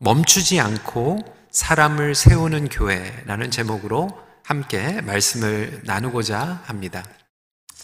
멈추지 0.00 0.60
않고 0.60 1.18
사람을 1.50 2.14
세우는 2.14 2.68
교회라는 2.68 3.50
제목으로 3.50 4.08
함께 4.44 5.00
말씀을 5.00 5.82
나누고자 5.84 6.62
합니다. 6.64 7.04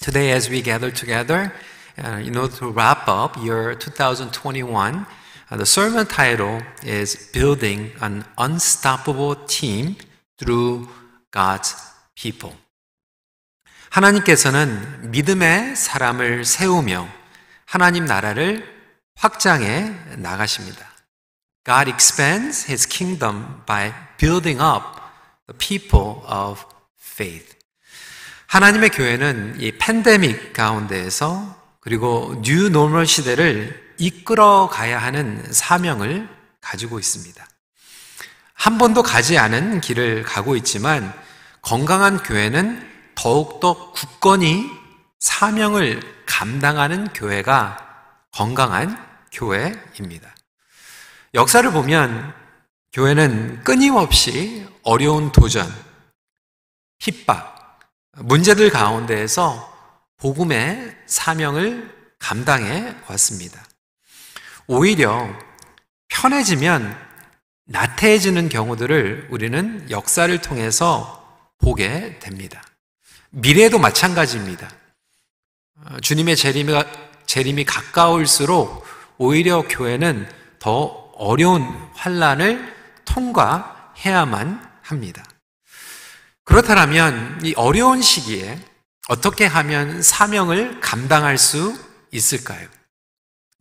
Today 0.00 0.32
as 0.32 0.48
we 0.48 0.62
gather 0.62 0.92
together, 0.92 1.50
uh, 1.98 2.22
in 2.22 2.36
order 2.36 2.56
to 2.58 2.70
wrap 2.70 3.08
up 3.08 3.38
year 3.38 3.76
2021, 3.78 5.06
uh, 5.50 5.56
the 5.56 5.66
sermon 5.66 6.06
title 6.06 6.62
is 6.84 7.32
Building 7.32 7.92
an 8.00 8.24
Unstoppable 8.38 9.34
Team 9.46 9.96
Through 10.38 10.88
God's 11.32 11.74
People. 12.14 12.56
하나님께서는 13.90 15.10
믿음의 15.10 15.76
사람을 15.76 16.44
세우며 16.44 17.08
하나님 17.66 18.04
나라를 18.04 18.64
확장해 19.16 19.94
나가십니다. 20.18 20.93
God 21.64 21.88
expands 21.88 22.70
his 22.70 22.86
kingdom 22.86 23.62
by 23.66 23.92
building 24.18 24.60
up 24.60 25.00
the 25.46 25.56
people 25.56 26.22
of 26.28 26.64
faith. 27.00 27.56
하나님의 28.46 28.90
교회는 28.90 29.56
이 29.60 29.72
팬데믹 29.72 30.52
가운데에서 30.52 31.56
그리고 31.80 32.40
new 32.42 32.68
normal 32.68 33.06
시대를 33.06 33.94
이끌어 33.98 34.68
가야 34.70 34.98
하는 34.98 35.42
사명을 35.50 36.28
가지고 36.60 36.98
있습니다. 36.98 37.46
한 38.52 38.78
번도 38.78 39.02
가지 39.02 39.38
않은 39.38 39.80
길을 39.80 40.22
가고 40.22 40.56
있지만 40.56 41.12
건강한 41.62 42.22
교회는 42.22 42.90
더욱더 43.14 43.92
굳건히 43.92 44.70
사명을 45.18 46.00
감당하는 46.26 47.08
교회가 47.08 47.78
건강한 48.32 49.02
교회입니다. 49.32 50.33
역사를 51.34 51.68
보면 51.72 52.32
교회는 52.92 53.64
끊임없이 53.64 54.64
어려운 54.84 55.32
도전, 55.32 55.68
핍박, 56.98 57.80
문제들 58.18 58.70
가운데에서 58.70 59.72
복음의 60.18 60.96
사명을 61.06 61.92
감당해 62.20 62.94
왔습니다. 63.08 63.64
오히려 64.68 65.28
편해지면 66.06 66.96
나태해지는 67.66 68.48
경우들을 68.48 69.26
우리는 69.30 69.90
역사를 69.90 70.40
통해서 70.40 71.20
보게 71.58 72.20
됩니다. 72.20 72.62
미래도 73.30 73.80
마찬가지입니다. 73.80 74.70
어, 75.80 76.00
주님의 76.00 76.36
재림이 76.36 77.64
가까울수록 77.64 78.86
오히려 79.18 79.62
교회는 79.62 80.28
더 80.60 81.03
어려운 81.16 81.62
환란을 81.94 82.74
통과해야만 83.04 84.70
합니다. 84.82 85.24
그렇다면 86.44 87.40
이 87.42 87.54
어려운 87.56 88.02
시기에 88.02 88.58
어떻게 89.08 89.46
하면 89.46 90.02
사명을 90.02 90.80
감당할 90.80 91.38
수 91.38 91.78
있을까요? 92.10 92.66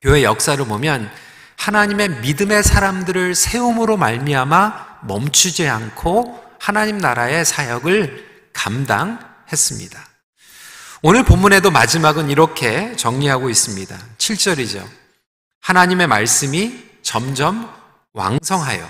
교회 0.01 0.23
역사를 0.23 0.63
보면 0.65 1.11
하나님의 1.57 2.09
믿음의 2.21 2.63
사람들을 2.63 3.35
세움으로 3.35 3.97
말미암아 3.97 4.99
멈추지 5.03 5.67
않고 5.67 6.43
하나님 6.59 6.97
나라의 6.97 7.45
사역을 7.45 8.49
감당 8.53 9.19
했습니다. 9.51 10.07
오늘 11.01 11.23
본문에도 11.23 11.71
마지막은 11.71 12.29
이렇게 12.29 12.95
정리하고 12.95 13.49
있습니다. 13.49 13.97
7절이죠. 14.17 14.87
하나님의 15.59 16.07
말씀이 16.07 16.82
점점 17.03 17.71
왕성하여 18.13 18.89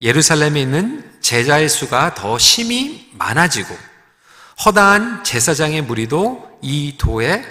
예루살렘에 0.00 0.60
있는 0.60 1.20
제자의 1.20 1.68
수가 1.68 2.14
더 2.14 2.38
심히 2.38 3.10
많아지고 3.14 3.76
허다한 4.64 5.24
제사장의 5.24 5.82
무리도 5.82 6.58
이 6.62 6.96
도에 6.98 7.44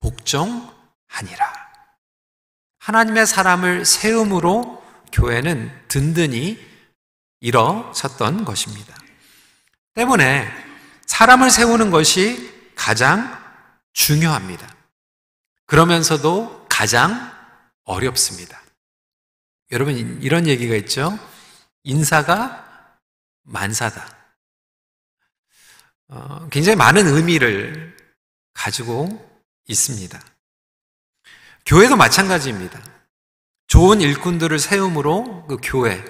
복종하니라. 0.00 1.52
하나님의 2.78 3.26
사람을 3.26 3.84
세움으로 3.84 4.82
교회는 5.12 5.70
든든히 5.88 6.58
일어섰던 7.40 8.44
것입니다. 8.44 8.94
때문에 9.94 10.46
사람을 11.06 11.50
세우는 11.50 11.90
것이 11.90 12.72
가장 12.74 13.38
중요합니다. 13.92 14.74
그러면서도 15.66 16.66
가장 16.68 17.32
어렵습니다. 17.84 18.63
여러분, 19.70 20.22
이런 20.22 20.46
얘기가 20.46 20.74
있죠? 20.76 21.18
인사가 21.82 22.98
만사다. 23.42 24.06
어, 26.08 26.48
굉장히 26.50 26.76
많은 26.76 27.06
의미를 27.06 27.96
가지고 28.52 29.08
있습니다. 29.66 30.20
교회도 31.66 31.96
마찬가지입니다. 31.96 32.80
좋은 33.66 34.00
일꾼들을 34.00 34.58
세움으로 34.58 35.46
그 35.46 35.56
교회, 35.62 36.04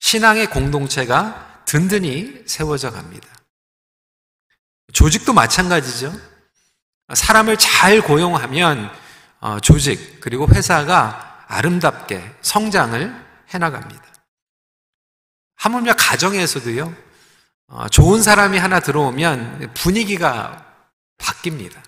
신앙의 0.00 0.50
공동체가 0.50 1.62
든든히 1.66 2.44
세워져 2.46 2.90
갑니다. 2.90 3.28
조직도 4.92 5.32
마찬가지죠. 5.32 6.12
사람을 7.12 7.56
잘 7.58 8.00
고용하면 8.00 8.90
어, 9.40 9.60
조직 9.60 10.20
그리고 10.20 10.48
회사가 10.48 11.25
아름답게 11.46 12.36
성장을 12.42 13.26
해나갑니다. 13.52 14.02
하물며 15.56 15.94
가정에서도요. 15.94 16.94
어, 17.68 17.88
좋은 17.88 18.22
사람이 18.22 18.58
하나 18.58 18.80
들어오면 18.80 19.74
분위기가 19.74 20.64
바뀝니다. 21.18 21.80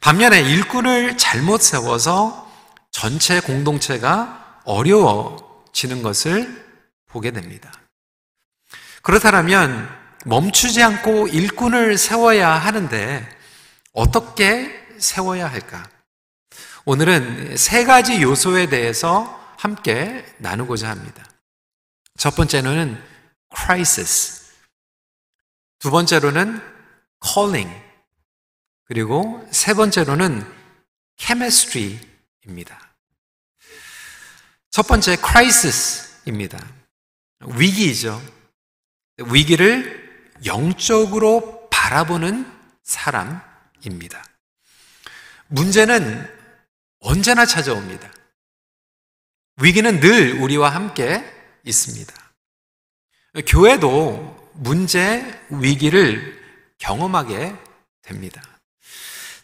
반면에 0.00 0.40
일꾼을 0.40 1.18
잘못 1.18 1.60
세워서 1.60 2.50
전체 2.90 3.40
공동체가 3.40 4.60
어려워지는 4.64 6.02
것을 6.02 6.64
보게 7.06 7.30
됩니다. 7.30 7.72
그렇다면 9.02 9.88
멈추지 10.26 10.82
않고 10.82 11.28
일꾼을 11.28 11.96
세워야 11.98 12.50
하는데 12.50 13.28
어떻게 13.92 14.86
세워야 14.98 15.50
할까? 15.50 15.88
오늘은 16.86 17.56
세 17.56 17.84
가지 17.84 18.22
요소에 18.22 18.68
대해서 18.68 19.38
함께 19.58 20.24
나누고자 20.38 20.88
합니다. 20.88 21.24
첫 22.16 22.34
번째로는 22.34 23.02
crisis. 23.54 24.52
두 25.78 25.90
번째로는 25.90 26.60
calling. 27.22 27.70
그리고 28.84 29.46
세 29.50 29.74
번째로는 29.74 30.44
chemistry입니다. 31.18 32.94
첫 34.70 34.86
번째 34.86 35.16
crisis입니다. 35.16 36.58
위기이죠. 37.40 38.20
위기를 39.18 40.30
영적으로 40.46 41.68
바라보는 41.70 42.50
사람입니다. 42.82 44.24
문제는 45.48 46.39
언제나 47.00 47.46
찾아옵니다. 47.46 48.10
위기는 49.62 50.00
늘 50.00 50.40
우리와 50.40 50.70
함께 50.70 51.24
있습니다. 51.64 52.14
교회도 53.46 54.50
문제, 54.54 55.40
위기를 55.50 56.38
경험하게 56.78 57.54
됩니다. 58.02 58.42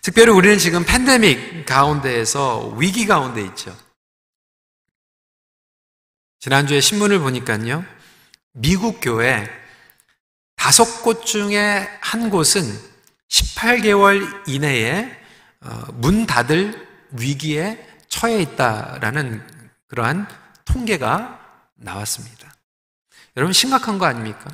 특별히 0.01 0.33
우리는 0.33 0.59
지금 0.59 0.85
팬데믹 0.85 1.67
가운데에서 1.67 2.69
위기 2.77 3.07
가운데 3.07 3.43
있죠. 3.43 3.77
지난주에 6.39 6.81
신문을 6.81 7.19
보니까요, 7.19 7.85
미국 8.53 9.01
교회 9.01 9.49
다섯 10.55 11.03
곳 11.03 11.25
중에 11.27 11.89
한 12.01 12.31
곳은 12.31 12.63
18개월 13.29 14.49
이내에 14.49 15.11
어, 15.61 15.87
문 15.95 16.27
닫을 16.27 16.86
위기에 17.19 17.87
처해 18.09 18.41
있다라는 18.41 19.47
그러한 19.89 20.27
통계가 20.65 21.41
나왔습니다. 21.77 22.55
여러분 23.37 23.53
심각한 23.53 23.99
거 23.99 24.07
아닙니까? 24.07 24.51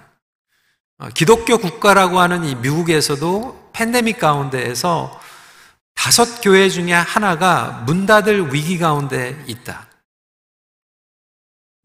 어, 0.99 1.09
기독교 1.09 1.59
국가라고 1.59 2.21
하는 2.21 2.45
이 2.45 2.55
미국에서도 2.55 3.71
팬데믹 3.73 4.19
가운데에서 4.19 5.21
다섯 5.95 6.41
교회 6.41 6.69
중에 6.69 6.93
하나가 6.93 7.83
문 7.87 8.07
닫을 8.07 8.53
위기 8.53 8.79
가운데 8.79 9.43
있다. 9.47 9.89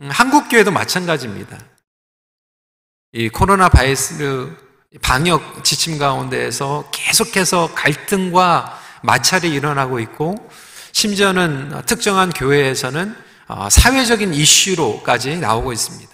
음, 0.01 0.09
한국 0.12 0.50
교회도 0.50 0.71
마찬가지입니다. 0.71 1.57
이 3.13 3.30
코로나 3.30 3.69
바이러스 3.69 4.56
방역 5.01 5.63
지침 5.63 5.97
가운데에서 5.97 6.89
계속해서 6.91 7.73
갈등과 7.73 8.80
마찰이 9.03 9.51
일어나고 9.51 10.00
있고 10.00 10.35
심지어는 10.97 11.83
특정한 11.85 12.31
교회에서는 12.31 13.15
어, 13.49 13.69
사회적인 13.69 14.33
이슈로까지 14.33 15.38
나오고 15.38 15.71
있습니다. 15.71 16.11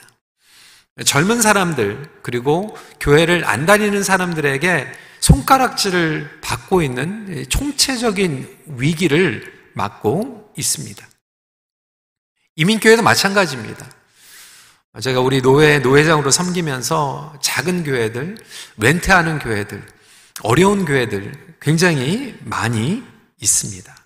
젊은 1.06 1.41
사람들, 1.41 2.09
그리고 2.21 2.75
교회를 3.00 3.45
안 3.45 3.65
다니는 3.65 4.03
사람들에게 4.03 4.91
손가락질을 5.21 6.41
받고 6.41 6.81
있는 6.81 7.45
총체적인 7.47 8.74
위기를 8.77 9.53
맞고 9.74 10.51
있습니다. 10.57 11.07
이민교회도 12.57 13.03
마찬가지입니다. 13.03 13.89
제가 15.01 15.21
우리 15.21 15.41
노회, 15.41 15.80
노회장으로 15.80 16.30
섬기면서 16.30 17.39
작은 17.41 17.85
교회들, 17.85 18.38
렌트하는 18.75 19.39
교회들, 19.39 19.81
어려운 20.41 20.83
교회들 20.83 21.56
굉장히 21.62 22.38
많이 22.44 23.01
있습니다. 23.39 24.03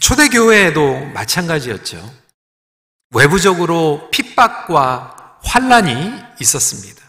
초대교회에도 0.00 1.06
마찬가지였죠. 1.06 2.12
외부적으로 3.14 4.08
핍박과 4.10 5.38
환란이 5.42 6.12
있었습니다. 6.40 7.02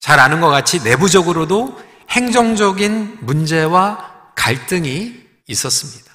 잘 0.00 0.18
아는 0.18 0.40
것 0.40 0.48
같이 0.48 0.82
내부적으로도 0.82 1.80
행정적인 2.10 3.18
문제와 3.20 4.32
갈등이 4.34 5.24
있었습니다. 5.46 6.12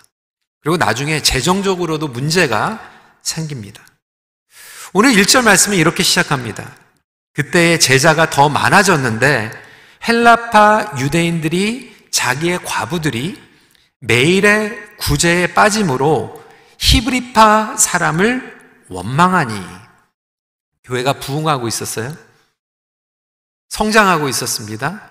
그리고 0.61 0.77
나중에 0.77 1.21
재정적으로도 1.21 2.07
문제가 2.09 2.79
생깁니다. 3.21 3.85
오늘 4.93 5.11
1절 5.11 5.43
말씀이 5.43 5.77
이렇게 5.77 6.03
시작합니다. 6.03 6.75
그때의 7.33 7.79
제자가 7.79 8.29
더 8.29 8.49
많아졌는데 8.49 9.51
헬라파 10.07 10.95
유대인들이 10.99 12.07
자기의 12.11 12.59
과부들이 12.63 13.48
매일의 13.99 14.97
구제에 14.97 15.53
빠짐으로 15.53 16.43
히브리파 16.77 17.77
사람을 17.77 18.85
원망하니 18.89 19.59
교회가 20.83 21.13
부흥하고 21.13 21.67
있었어요. 21.67 22.15
성장하고 23.69 24.29
있었습니다. 24.29 25.09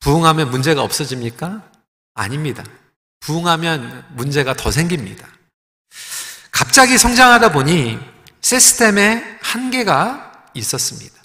부흥하면 0.00 0.50
문제가 0.50 0.82
없어집니까? 0.82 1.62
아닙니다. 2.14 2.62
부흥하면 3.20 4.06
문제가 4.10 4.54
더 4.54 4.70
생깁니다. 4.70 5.26
갑자기 6.50 6.98
성장하다 6.98 7.52
보니 7.52 7.98
시스템에 8.40 9.38
한계가 9.40 10.50
있었습니다. 10.54 11.16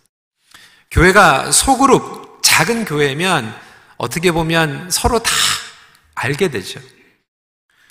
교회가 0.89 1.51
소그룹, 1.51 2.41
작은 2.43 2.85
교회면 2.85 3.53
어떻게 3.97 4.31
보면 4.31 4.89
서로 4.91 5.19
다 5.19 5.31
알게 6.23 6.47
되죠. 6.49 6.79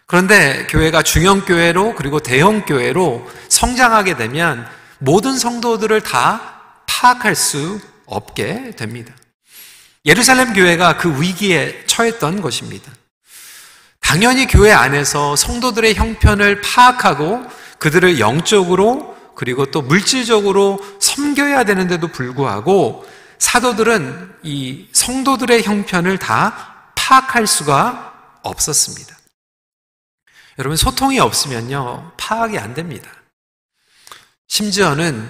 그런데 0.06 0.66
교회가 0.68 1.02
중형교회로 1.02 1.94
그리고 1.94 2.20
대형교회로 2.20 3.30
성장하게 3.48 4.16
되면 4.16 4.66
모든 4.98 5.38
성도들을 5.38 6.00
다 6.02 6.60
파악할 6.86 7.34
수 7.34 7.80
없게 8.06 8.72
됩니다. 8.76 9.14
예루살렘 10.04 10.54
교회가 10.54 10.96
그 10.96 11.20
위기에 11.20 11.84
처했던 11.86 12.40
것입니다. 12.40 12.90
당연히 14.00 14.46
교회 14.46 14.72
안에서 14.72 15.36
성도들의 15.36 15.94
형편을 15.94 16.60
파악하고 16.62 17.44
그들을 17.78 18.18
영적으로 18.18 19.16
그리고 19.34 19.66
또 19.66 19.82
물질적으로 19.82 20.80
섬겨야 21.00 21.64
되는데도 21.64 22.08
불구하고 22.08 23.06
사도들은 23.38 24.36
이 24.42 24.88
성도들의 24.92 25.62
형편을 25.62 26.18
다 26.18 26.92
파악할 26.94 27.46
수가 27.46 28.11
없었습니다. 28.42 29.18
여러분, 30.58 30.76
소통이 30.76 31.18
없으면요, 31.18 32.14
파악이 32.18 32.58
안 32.58 32.74
됩니다. 32.74 33.10
심지어는 34.48 35.28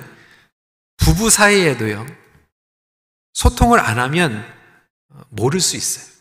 부부 0.96 1.30
사이에도요, 1.30 2.06
소통을 3.34 3.80
안 3.80 3.98
하면 3.98 4.44
모를 5.28 5.60
수 5.60 5.76
있어요. 5.76 6.12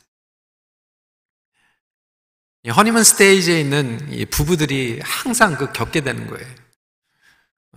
허니문 2.70 3.04
스테이지에 3.04 3.60
있는 3.60 4.28
부부들이 4.30 5.00
항상 5.04 5.56
그 5.56 5.72
겪게 5.72 6.02
되는 6.02 6.28
거예요. 6.28 6.48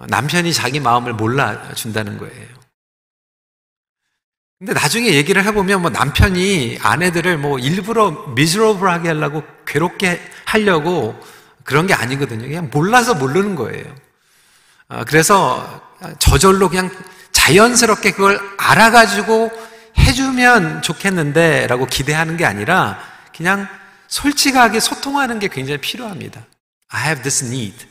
남편이 0.08 0.52
자기 0.52 0.80
마음을 0.80 1.14
몰라준다는 1.14 2.18
거예요. 2.18 2.63
근데 4.64 4.80
나중에 4.80 5.12
얘기를 5.12 5.44
해보면 5.44 5.82
뭐 5.82 5.90
남편이 5.90 6.78
아내들을 6.80 7.36
뭐 7.36 7.58
일부러 7.58 8.12
미즈러블하게 8.34 9.08
하려고 9.08 9.42
괴롭게 9.66 10.18
하려고 10.46 11.22
그런 11.64 11.86
게 11.86 11.92
아니거든요. 11.92 12.46
그냥 12.46 12.70
몰라서 12.72 13.14
모르는 13.14 13.56
거예요. 13.56 13.84
아, 14.88 15.04
그래서 15.04 15.82
저절로 16.18 16.70
그냥 16.70 16.90
자연스럽게 17.32 18.12
그걸 18.12 18.40
알아가지고 18.56 19.50
해주면 19.98 20.80
좋겠는데 20.80 21.66
라고 21.66 21.84
기대하는 21.84 22.38
게 22.38 22.46
아니라 22.46 22.98
그냥 23.36 23.68
솔직하게 24.08 24.80
소통하는 24.80 25.40
게 25.40 25.48
굉장히 25.48 25.78
필요합니다. 25.78 26.40
I 26.88 27.04
have 27.04 27.22
this 27.22 27.44
need. 27.44 27.86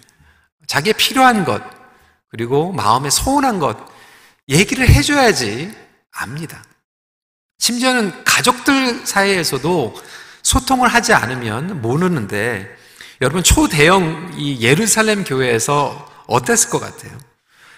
자기의 0.65 0.95
필요한 0.95 1.45
것, 1.45 1.61
그리고 2.31 2.71
마음에 2.71 3.11
소원한 3.11 3.59
것, 3.59 3.77
얘기를 4.49 4.89
해줘야지 4.89 5.82
압니다. 6.13 6.63
심지어는 7.59 8.23
가족들 8.23 9.05
사이에서도 9.05 9.95
소통을 10.43 10.87
하지 10.87 11.13
않으면 11.13 11.81
모르는데, 11.81 12.69
여러분, 13.21 13.43
초대형 13.43 14.33
이 14.37 14.61
예루살렘 14.61 15.23
교회에서 15.23 16.11
어땠을 16.27 16.69
것 16.69 16.79
같아요? 16.79 17.17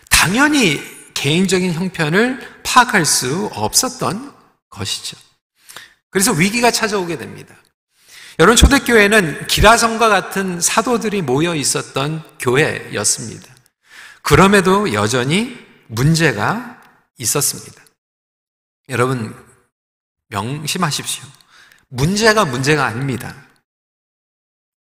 당연히 0.09 0.81
개인적인 1.13 1.73
형편을 1.73 2.61
파악할 2.63 3.05
수 3.05 3.49
없었던 3.53 4.33
것이죠. 4.69 5.17
그래서 6.09 6.31
위기가 6.31 6.71
찾아오게 6.71 7.17
됩니다. 7.17 7.55
여러분, 8.39 8.55
초대교회는 8.55 9.47
기라성과 9.47 10.09
같은 10.09 10.59
사도들이 10.59 11.21
모여 11.21 11.55
있었던 11.55 12.23
교회였습니다. 12.39 13.53
그럼에도 14.21 14.93
여전히 14.93 15.57
문제가 15.87 16.81
있었습니다. 17.17 17.84
여러분, 18.89 19.35
명심하십시오. 20.29 21.23
문제가 21.87 22.45
문제가 22.45 22.85
아닙니다. 22.85 23.35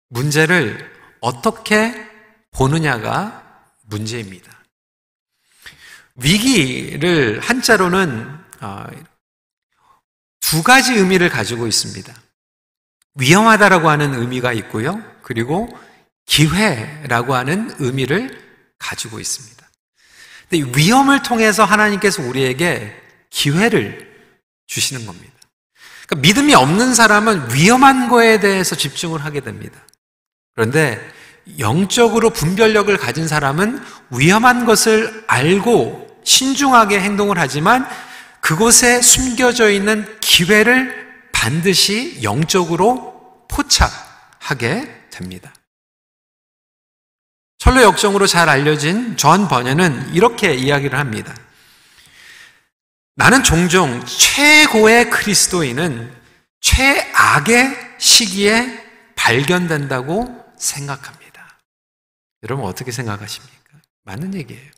문제를 0.10 0.92
어떻게 1.22 1.94
보느냐가 2.52 3.64
문제입니다. 3.84 4.52
위기를 6.16 7.40
한자로는 7.40 8.40
어, 8.62 8.86
두 10.40 10.64
가지 10.64 10.94
의미를 10.94 11.30
가지고 11.30 11.68
있습니다. 11.68 12.14
위험하다라고 13.16 13.90
하는 13.90 14.14
의미가 14.14 14.54
있고요. 14.54 15.02
그리고 15.22 15.70
기회라고 16.26 17.36
하는 17.36 17.74
의미를 17.80 18.42
가지고 18.78 19.20
있습니다. 19.20 19.66
위험을 20.52 21.24
통해서 21.24 21.66
하나님께서 21.66 22.22
우리에게 22.24 23.05
기회를 23.30 24.14
주시는 24.68 25.06
겁니다. 25.06 25.34
그러니까 26.08 26.28
믿음이 26.28 26.54
없는 26.54 26.94
사람은 26.94 27.54
위험한 27.54 28.10
거에 28.10 28.40
대해서 28.40 28.76
집중을 28.76 29.24
하게 29.24 29.42
됩니다. 29.42 29.80
그런데 30.54 31.00
영적으로 31.60 32.30
분별력을 32.32 32.96
가진 32.98 33.28
사람은 33.28 33.84
위험한 34.12 34.66
것을 34.66 35.24
알고 35.28 36.22
신중하게 36.24 37.00
행동을 37.00 37.38
하지만 37.38 37.88
그곳에 38.42 39.02
숨겨져 39.02 39.70
있는 39.70 40.20
기회를 40.20 41.06
반드시 41.32 42.20
영적으로 42.24 43.46
포착하게 43.48 45.08
됩니다. 45.12 45.54
천로역정으로 47.58 48.28
잘 48.28 48.48
알려진 48.50 49.18
존 49.18 49.48
버니언은 49.48 50.14
이렇게 50.14 50.54
이야기를 50.54 51.00
합니다. 51.00 51.34
나는 53.16 53.44
종종 53.44 54.06
최고의 54.06 55.10
그리스도인은 55.10 56.14
최악의 56.60 57.96
시기에 57.98 59.14
발견된다고 59.16 60.46
생각합니다. 60.58 61.60
여러분 62.44 62.66
어떻게 62.66 62.92
생각하십니까? 62.92 63.80
맞는 64.04 64.34
얘기예요. 64.36 64.72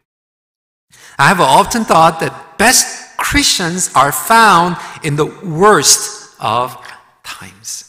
I 1.17 1.33
have 1.33 1.43
often 1.43 1.85
thought 1.85 2.19
that 2.19 2.33
best 2.57 3.17
Christians 3.17 3.91
are 3.97 4.11
found 4.13 4.77
in 5.03 5.15
the 5.15 5.29
worst 5.43 6.37
of 6.39 6.75
times. 7.23 7.85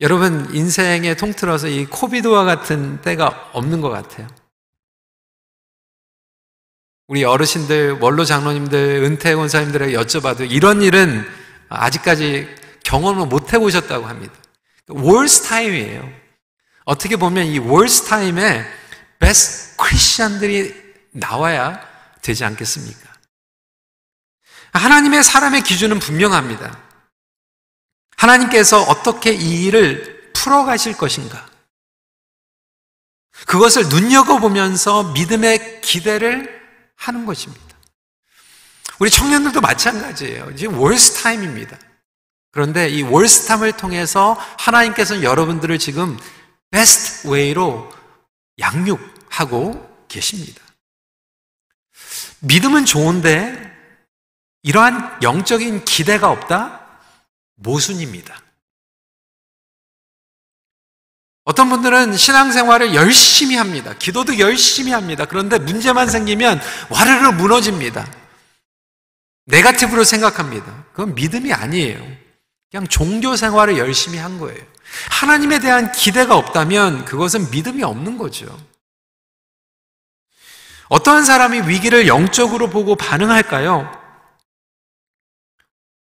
여러분, 0.00 0.52
인생에 0.52 1.14
통틀어서 1.14 1.68
이 1.68 1.86
코비드와 1.86 2.44
같은 2.44 3.00
때가 3.02 3.50
없는 3.52 3.80
것 3.80 3.90
같아요. 3.90 4.28
우리 7.12 7.24
어르신들, 7.24 7.98
원로 8.00 8.24
장로님들, 8.24 9.02
은퇴 9.04 9.34
권사님들에게 9.34 9.94
여쭤봐도 9.98 10.50
이런 10.50 10.80
일은 10.80 11.28
아직까지 11.68 12.48
경험을 12.84 13.26
못 13.26 13.52
해보셨다고 13.52 14.06
합니다. 14.06 14.32
월스 14.88 15.42
타임이에요. 15.42 16.10
어떻게 16.86 17.16
보면 17.16 17.48
이 17.48 17.58
월스 17.58 18.06
타임에 18.06 18.64
베스트 19.18 19.76
크리스천들이 19.76 20.74
나와야 21.10 21.86
되지 22.22 22.46
않겠습니까? 22.46 23.12
하나님의 24.72 25.22
사람의 25.22 25.64
기준은 25.64 25.98
분명합니다. 25.98 26.78
하나님께서 28.16 28.80
어떻게 28.84 29.34
이 29.34 29.66
일을 29.66 30.32
풀어가실 30.32 30.96
것인가? 30.96 31.46
그것을 33.46 33.90
눈여겨보면서 33.90 35.12
믿음의 35.12 35.82
기대를 35.82 36.61
하는 37.02 37.26
것입니다. 37.26 37.76
우리 38.98 39.10
청년들도 39.10 39.60
마찬가지예요. 39.60 40.54
지금 40.54 40.78
worst 40.78 41.22
time입니다. 41.22 41.76
그런데 42.52 42.88
이 42.88 43.02
worst 43.02 43.48
time을 43.48 43.76
통해서 43.76 44.34
하나님께서는 44.58 45.22
여러분들을 45.22 45.78
지금 45.78 46.18
best 46.70 47.28
way로 47.28 47.92
양육하고 48.58 50.06
계십니다. 50.06 50.62
믿음은 52.40 52.84
좋은데 52.84 53.72
이러한 54.62 55.22
영적인 55.22 55.84
기대가 55.84 56.30
없다? 56.30 56.86
모순입니다. 57.56 58.40
어떤 61.44 61.68
분들은 61.70 62.16
신앙생활을 62.16 62.94
열심히 62.94 63.56
합니다. 63.56 63.94
기도도 63.98 64.38
열심히 64.38 64.92
합니다. 64.92 65.24
그런데 65.24 65.58
문제만 65.58 66.08
생기면 66.08 66.60
와르르 66.88 67.32
무너집니다. 67.32 68.06
네가티브로 69.46 70.04
생각합니다. 70.04 70.84
그건 70.92 71.14
믿음이 71.14 71.52
아니에요. 71.52 71.98
그냥 72.70 72.86
종교 72.86 73.34
생활을 73.34 73.76
열심히 73.76 74.18
한 74.18 74.38
거예요. 74.38 74.60
하나님에 75.10 75.58
대한 75.58 75.90
기대가 75.92 76.36
없다면 76.36 77.04
그것은 77.06 77.50
믿음이 77.50 77.82
없는 77.82 78.18
거죠. 78.18 78.46
어떠한 80.88 81.24
사람이 81.24 81.68
위기를 81.68 82.06
영적으로 82.06 82.68
보고 82.70 82.94
반응할까요? 82.94 84.01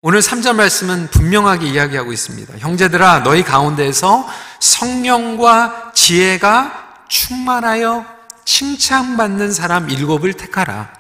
오늘 0.02 0.21
3절 0.21 0.54
말씀은 0.57 1.09
분명하게 1.09 1.66
이야기하고 1.66 2.11
있습니다. 2.11 2.57
형제들아, 2.57 3.23
너희 3.23 3.42
가운데에서 3.42 4.26
성령과 4.59 5.92
지혜가 5.95 7.04
충만하여 7.11 8.07
칭찬받는 8.47 9.52
사람 9.52 9.90
일곱을 9.90 10.33
택하라. 10.33 10.90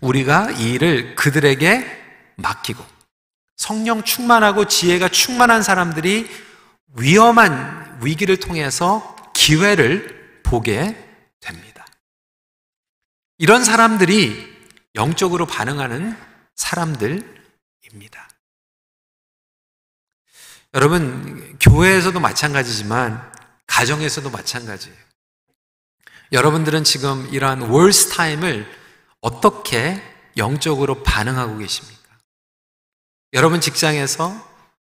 우리가 0.00 0.52
이 0.52 0.74
일을 0.74 1.16
그들에게 1.16 2.34
맡기고 2.36 2.84
성령 3.56 4.04
충만하고 4.04 4.66
지혜가 4.66 5.08
충만한 5.08 5.64
사람들이 5.64 6.30
위험한 6.94 7.98
위기를 8.00 8.36
통해서 8.36 9.16
기회를 9.34 10.40
보게 10.44 10.96
됩니다. 11.40 11.84
이런 13.38 13.64
사람들이 13.64 14.54
영적으로 14.94 15.46
반응하는 15.46 16.16
사람들입니다. 16.54 18.25
여러분, 20.76 21.56
교회에서도 21.58 22.20
마찬가지지만 22.20 23.32
가정에서도 23.66 24.28
마찬가지예요. 24.30 24.96
여러분들은 26.32 26.84
지금 26.84 27.26
이러한 27.32 27.62
worst 27.62 28.10
time을 28.10 28.70
어떻게 29.22 30.02
영적으로 30.36 31.02
반응하고 31.02 31.56
계십니까? 31.56 32.18
여러분 33.32 33.62
직장에서, 33.62 34.34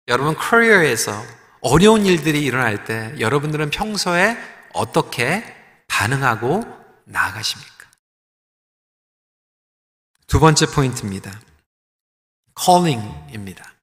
여러분 0.09 0.35
커리어에서 0.35 1.25
어려운 1.61 2.07
일들이 2.07 2.43
일어날 2.43 2.85
때 2.85 3.15
여러분들은 3.21 3.71
평소에 3.71 4.37
어떻게 4.73 5.45
반응하고 5.87 6.65
나아가십니까? 7.05 7.89
두 10.27 10.41
번째 10.41 10.67
포인트입니다. 10.67 11.41
calling입니다. 12.59 13.75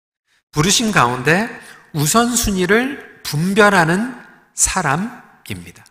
부르심 0.51 0.91
가운데 0.91 1.47
우선순위를 1.95 3.21
분별하는 3.23 4.15
사람입니다. 4.53 5.85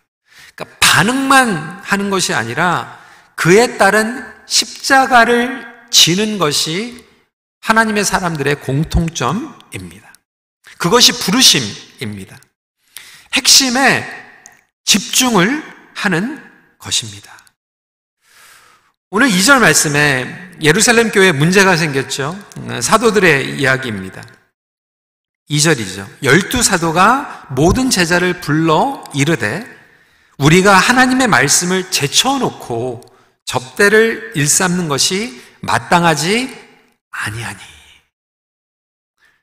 그러니까 0.55 0.77
반응만 0.79 1.81
하는 1.83 2.09
것이 2.09 2.33
아니라 2.33 2.99
그에 3.35 3.77
따른 3.77 4.25
십자가를 4.45 5.65
지는 5.91 6.37
것이 6.37 7.05
하나님의 7.61 8.05
사람들의 8.05 8.61
공통점입니다. 8.61 10.13
그것이 10.77 11.11
부르심입니다. 11.19 12.37
핵심에 13.33 14.07
집중을 14.85 15.63
하는 15.95 16.41
것입니다. 16.79 17.33
오늘 19.09 19.29
2절 19.29 19.59
말씀에 19.59 20.57
예루살렘 20.61 21.09
교회에 21.09 21.31
문제가 21.31 21.75
생겼죠. 21.75 22.37
사도들의 22.81 23.59
이야기입니다. 23.59 24.23
2절이죠. 25.49 26.07
열두 26.23 26.63
사도가 26.63 27.47
모든 27.49 27.89
제자를 27.89 28.41
불러 28.41 29.03
이르되 29.13 29.65
우리가 30.37 30.75
하나님의 30.75 31.27
말씀을 31.27 31.91
제쳐놓고 31.91 33.01
접대를 33.45 34.33
일삼는 34.35 34.87
것이 34.87 35.41
마땅하지 35.61 36.65
아니하니. 37.11 37.59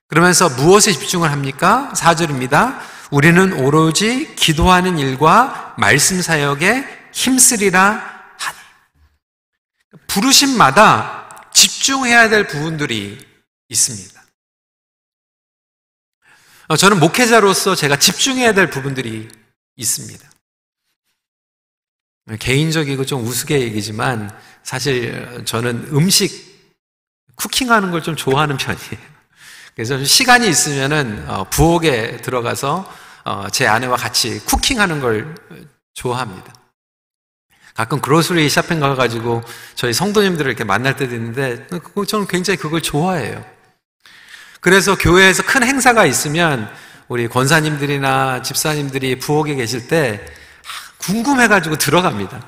그러면서 0.09 0.51
무엇에 0.51 0.93
집중을 0.93 1.31
합니까? 1.31 1.91
4절입니다. 1.95 2.79
우리는 3.11 3.53
오로지 3.55 4.35
기도하는 4.35 4.99
일과 4.99 5.75
말씀 5.79 6.21
사역에 6.21 6.85
힘쓰리라 7.13 8.25
하니. 8.39 8.59
부르심마다 10.09 11.49
집중해야 11.55 12.29
될 12.29 12.47
부분들이 12.47 13.27
있습니다. 13.69 14.12
어, 16.69 16.77
저는 16.77 17.01
목회자로서 17.01 17.75
제가 17.75 17.97
집중해야 17.97 18.53
될 18.55 18.71
부분들이 18.71 19.29
있습니다. 19.77 20.31
개인적이고 22.39 23.05
좀 23.05 23.25
우스개 23.27 23.61
얘기지만 23.61 24.31
사실 24.63 25.43
저는 25.45 25.89
음식 25.93 26.53
쿠킹하는 27.35 27.91
걸 27.91 28.03
좀 28.03 28.15
좋아하는 28.15 28.57
편이에요. 28.57 29.13
그래서 29.75 30.03
시간이 30.05 30.49
있으면은 30.49 31.29
어, 31.29 31.45
부엌에 31.45 32.19
들어가서 32.19 32.89
어, 33.25 33.47
제 33.51 33.67
아내와 33.67 33.97
같이 33.97 34.39
쿠킹하는 34.45 35.01
걸 35.01 35.35
좋아합니다. 35.95 36.53
가끔 37.75 38.01
그로스리 38.01 38.49
샤핑 38.51 38.81
가가지고 38.81 39.43
저희 39.75 39.93
성도님들을 39.95 40.51
이렇게 40.51 40.63
만날 40.63 40.95
때도 40.95 41.15
있는데 41.15 41.67
저는 42.07 42.27
굉장히 42.27 42.59
그걸 42.59 42.83
좋아해요. 42.83 43.45
그래서 44.63 44.97
교회에서 44.97 45.43
큰 45.43 45.65
행사가 45.65 46.07
있으면 46.07 46.71
우리 47.09 47.27
권사님들이나 47.27 48.43
집사님들이 48.43 49.19
부엌에 49.19 49.57
계실 49.57 49.89
때 49.89 50.25
궁금해가지고 50.99 51.77
들어갑니다. 51.79 52.41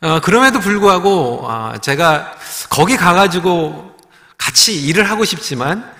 어, 0.00 0.20
그럼에도 0.20 0.60
불구하고 0.60 1.40
어, 1.46 1.74
제가 1.82 2.34
거기 2.70 2.96
가가지고 2.96 3.94
같이 4.38 4.82
일을 4.82 5.10
하고 5.10 5.26
싶지만 5.26 5.92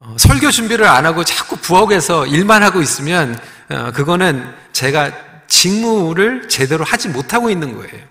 어, 0.00 0.16
설교 0.18 0.50
준비를 0.50 0.86
안 0.86 1.04
하고 1.04 1.22
자꾸 1.22 1.58
부엌에서 1.58 2.26
일만 2.26 2.62
하고 2.62 2.80
있으면 2.80 3.38
어, 3.68 3.92
그거는 3.92 4.54
제가 4.72 5.12
직무를 5.48 6.48
제대로 6.48 6.82
하지 6.82 7.10
못하고 7.10 7.50
있는 7.50 7.76
거예요. 7.76 8.02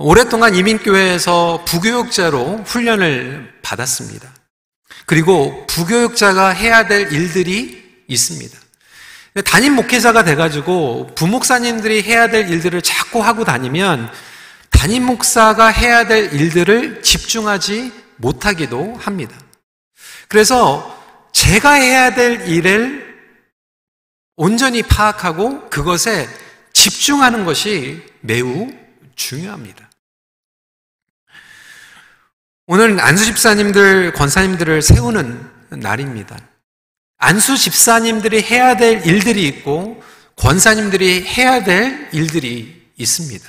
오랫동안 0.00 0.54
이민교회에서 0.54 1.64
부교육자로 1.66 2.62
훈련을 2.64 3.52
받았습니다. 3.62 4.32
그리고 5.06 5.66
부교육자가 5.66 6.50
해야 6.50 6.86
될 6.86 7.12
일들이 7.12 8.04
있습니다. 8.06 8.56
담임 9.44 9.74
목회자가 9.74 10.22
돼가지고 10.22 11.10
부목사님들이 11.16 12.02
해야 12.02 12.28
될 12.28 12.48
일들을 12.48 12.80
자꾸 12.80 13.24
하고 13.24 13.44
다니면 13.44 14.08
담임 14.70 15.04
목사가 15.04 15.66
해야 15.66 16.06
될 16.06 16.32
일들을 16.32 17.02
집중하지 17.02 17.92
못하기도 18.18 18.98
합니다. 19.00 19.36
그래서 20.28 20.96
제가 21.32 21.72
해야 21.72 22.14
될 22.14 22.48
일을 22.48 23.18
온전히 24.36 24.84
파악하고 24.84 25.68
그것에 25.70 26.28
집중하는 26.72 27.44
것이 27.44 28.00
매우 28.20 28.70
중요합니다. 29.16 29.87
오늘 32.70 33.00
안수 33.00 33.24
집사님들, 33.24 34.12
권사님들을 34.12 34.82
세우는 34.82 35.50
날입니다. 35.70 36.36
안수 37.16 37.56
집사님들이 37.56 38.42
해야 38.42 38.76
될 38.76 39.06
일들이 39.06 39.46
있고 39.48 40.04
권사님들이 40.36 41.24
해야 41.24 41.64
될 41.64 42.10
일들이 42.12 42.90
있습니다. 42.98 43.48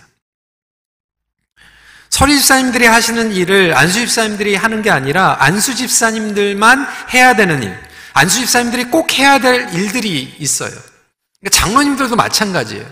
서리 2.09 2.37
집사님들이 2.37 2.85
하시는 2.85 3.33
일을 3.33 3.75
안수 3.75 3.99
집사님들이 3.99 4.55
하는 4.55 4.81
게 4.81 4.89
아니라 4.89 5.35
안수 5.41 5.75
집사님들만 5.75 6.87
해야 7.13 7.35
되는 7.35 7.61
일, 7.61 7.77
안수 8.13 8.39
집사님들이 8.39 8.85
꼭 8.85 9.19
해야 9.19 9.37
될 9.39 9.67
일들이 9.73 10.33
있어요. 10.39 10.71
그러니까 10.71 11.49
장로님들도 11.51 12.15
마찬가지예요. 12.15 12.85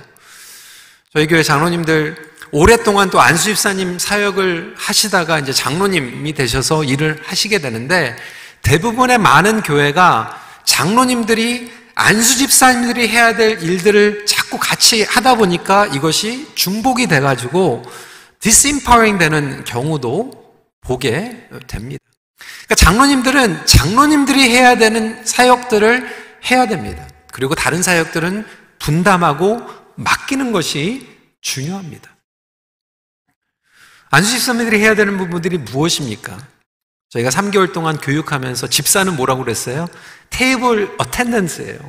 저희 1.13 1.25
교회 1.25 1.41
장로님들 1.41 2.35
오랫동안 2.51 3.09
또 3.09 3.19
안수 3.19 3.45
집사님 3.45 3.99
사역을 3.99 4.75
하시다가 4.77 5.39
이제 5.39 5.51
장로님이 5.51 6.33
되셔서 6.33 6.83
일을 6.83 7.21
하시게 7.25 7.59
되는데 7.59 8.15
대부분의 8.61 9.17
많은 9.17 9.61
교회가 9.61 10.41
장로님들이 10.65 11.71
안수 11.95 12.37
집사님들이 12.37 13.07
해야 13.07 13.35
될 13.35 13.61
일들을 13.61 14.25
자꾸 14.25 14.59
같이 14.59 15.03
하다 15.03 15.35
보니까 15.35 15.87
이것이 15.87 16.47
중복이 16.55 17.07
돼가지고 17.07 17.83
disempowering 18.39 19.17
되는 19.17 19.63
경우도 19.63 20.31
보게 20.81 21.47
됩니다. 21.65 22.03
그러니까 22.65 22.75
장로님들은 22.75 23.65
장로님들이 23.65 24.41
해야 24.49 24.77
되는 24.77 25.25
사역들을 25.25 26.07
해야 26.51 26.67
됩니다. 26.67 27.07
그리고 27.31 27.55
다른 27.55 27.81
사역들은 27.81 28.45
분담하고 28.79 29.61
맡기는 29.95 30.51
것이 30.51 31.07
중요합니다. 31.41 32.16
안수 34.09 34.31
집사님들이 34.31 34.79
해야 34.79 34.95
되는 34.95 35.17
부분들이 35.17 35.57
무엇입니까? 35.57 36.37
저희가 37.09 37.29
3개월 37.29 37.73
동안 37.73 37.97
교육하면서 37.97 38.67
집사는 38.67 39.15
뭐라고 39.15 39.43
그랬어요? 39.43 39.87
table 40.29 40.93
attendants예요. 40.97 41.79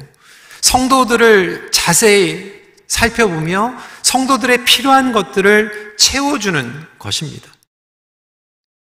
성도들을 0.61 1.71
자세히 1.73 2.53
살펴보며 2.87 3.75
성도들의 4.03 4.65
필요한 4.65 5.13
것들을 5.13 5.95
채워주는 5.99 6.87
것입니다. 6.99 7.49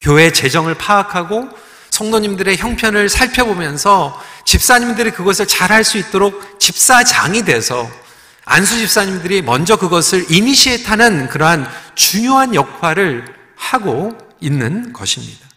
교회 0.01 0.33
재정을 0.33 0.75
파악하고 0.75 1.49
성도님들의 1.91 2.57
형편을 2.59 3.09
살펴보면서 3.09 4.23
집사님들이 4.45 5.11
그것을 5.11 5.47
잘 5.47 5.71
할 5.73 5.83
수 5.85 5.99
있도록 5.99 6.61
집사장이 6.61 7.43
돼서 7.45 7.91
안수 8.45 8.79
집사님들이 8.79 9.43
먼저 9.43 9.77
그것을 9.77 10.31
이니시에 10.31 10.83
타는 10.85 11.29
그러한 11.29 11.69
중요한 11.99 12.55
역할을 12.55 13.25
하고 13.57 14.17
있는 14.41 14.93
것입니다. 14.93 15.49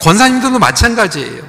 권사님들도 0.00 0.58
마찬가지예요. 0.58 1.48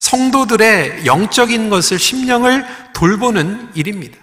성도들의 0.00 1.06
영적인 1.06 1.70
것을 1.70 1.98
심령을 1.98 2.66
돌보는 2.92 3.70
일입니다. 3.74 4.18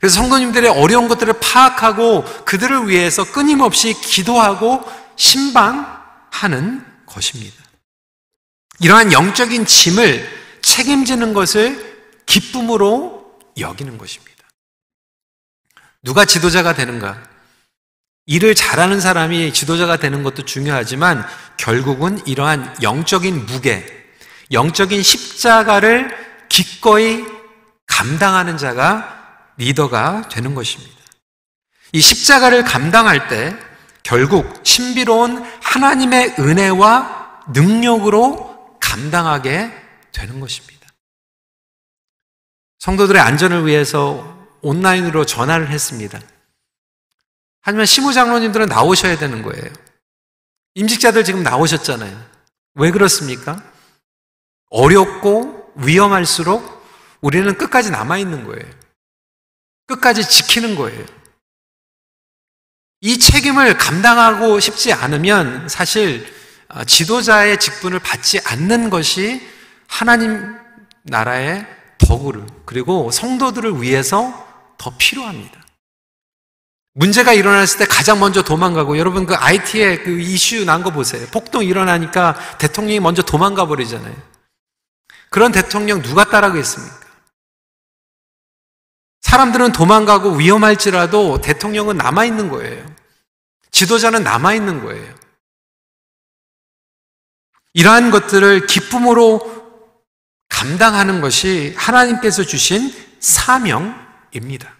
그래서 0.00 0.22
성도님들의 0.22 0.70
어려운 0.70 1.08
것들을 1.08 1.34
파악하고 1.40 2.24
그들을 2.46 2.88
위해서 2.88 3.30
끊임없이 3.30 3.92
기도하고 3.92 4.82
신방하는 5.16 6.84
것입니다. 7.04 7.62
이러한 8.80 9.12
영적인 9.12 9.66
짐을 9.66 10.26
책임지는 10.62 11.34
것을 11.34 11.98
기쁨으로 12.24 13.38
여기는 13.58 13.98
것입니다. 13.98 14.32
누가 16.02 16.24
지도자가 16.24 16.74
되는가? 16.74 17.27
일을 18.28 18.54
잘하는 18.54 19.00
사람이 19.00 19.54
지도자가 19.54 19.96
되는 19.96 20.22
것도 20.22 20.44
중요하지만 20.44 21.26
결국은 21.56 22.20
이러한 22.26 22.76
영적인 22.82 23.46
무게, 23.46 23.86
영적인 24.52 25.02
십자가를 25.02 26.14
기꺼이 26.50 27.24
감당하는 27.86 28.58
자가 28.58 29.46
리더가 29.56 30.28
되는 30.28 30.54
것입니다. 30.54 30.94
이 31.92 32.00
십자가를 32.00 32.64
감당할 32.64 33.28
때 33.28 33.56
결국 34.02 34.60
신비로운 34.62 35.42
하나님의 35.62 36.34
은혜와 36.38 37.44
능력으로 37.54 38.76
감당하게 38.78 39.72
되는 40.12 40.38
것입니다. 40.38 40.86
성도들의 42.78 43.22
안전을 43.22 43.66
위해서 43.66 44.36
온라인으로 44.60 45.24
전화를 45.24 45.70
했습니다. 45.70 46.20
하지만 47.60 47.86
시무장로님들은 47.86 48.66
나오셔야 48.66 49.18
되는 49.18 49.42
거예요. 49.42 49.64
임직자들 50.74 51.24
지금 51.24 51.42
나오셨잖아요. 51.42 52.24
왜 52.74 52.90
그렇습니까? 52.90 53.62
어렵고 54.70 55.72
위험할수록 55.76 56.78
우리는 57.20 57.56
끝까지 57.56 57.90
남아있는 57.90 58.44
거예요. 58.44 58.64
끝까지 59.86 60.28
지키는 60.28 60.76
거예요. 60.76 61.04
이 63.00 63.18
책임을 63.18 63.78
감당하고 63.78 64.60
싶지 64.60 64.92
않으면 64.92 65.68
사실 65.68 66.26
어, 66.68 66.84
지도자의 66.84 67.58
직분을 67.58 67.98
받지 68.00 68.40
않는 68.44 68.90
것이 68.90 69.40
하나님 69.86 70.56
나라의 71.04 71.66
덕을 71.98 72.46
그리고 72.66 73.10
성도들을 73.10 73.80
위해서 73.82 74.46
더 74.76 74.94
필요합니다. 74.98 75.57
문제가 76.98 77.32
일어났을 77.32 77.78
때 77.78 77.84
가장 77.86 78.18
먼저 78.18 78.42
도망가고 78.42 78.98
여러분 78.98 79.24
그 79.24 79.36
IT에 79.36 79.98
그 79.98 80.18
이슈 80.18 80.64
난 80.64 80.82
거 80.82 80.90
보세요. 80.90 81.24
폭동 81.30 81.62
일어나니까 81.62 82.58
대통령이 82.58 82.98
먼저 82.98 83.22
도망가 83.22 83.66
버리잖아요. 83.68 84.16
그런 85.30 85.52
대통령 85.52 86.02
누가 86.02 86.24
따라가겠습니까? 86.24 86.98
사람들은 89.20 89.70
도망가고 89.72 90.32
위험할지라도 90.38 91.40
대통령은 91.40 91.96
남아 91.96 92.24
있는 92.24 92.48
거예요. 92.48 92.84
지도자는 93.70 94.24
남아 94.24 94.54
있는 94.54 94.82
거예요. 94.82 95.14
이러한 97.74 98.10
것들을 98.10 98.66
기쁨으로 98.66 99.86
감당하는 100.48 101.20
것이 101.20 101.74
하나님께서 101.76 102.42
주신 102.42 102.92
사명입니다. 103.20 104.77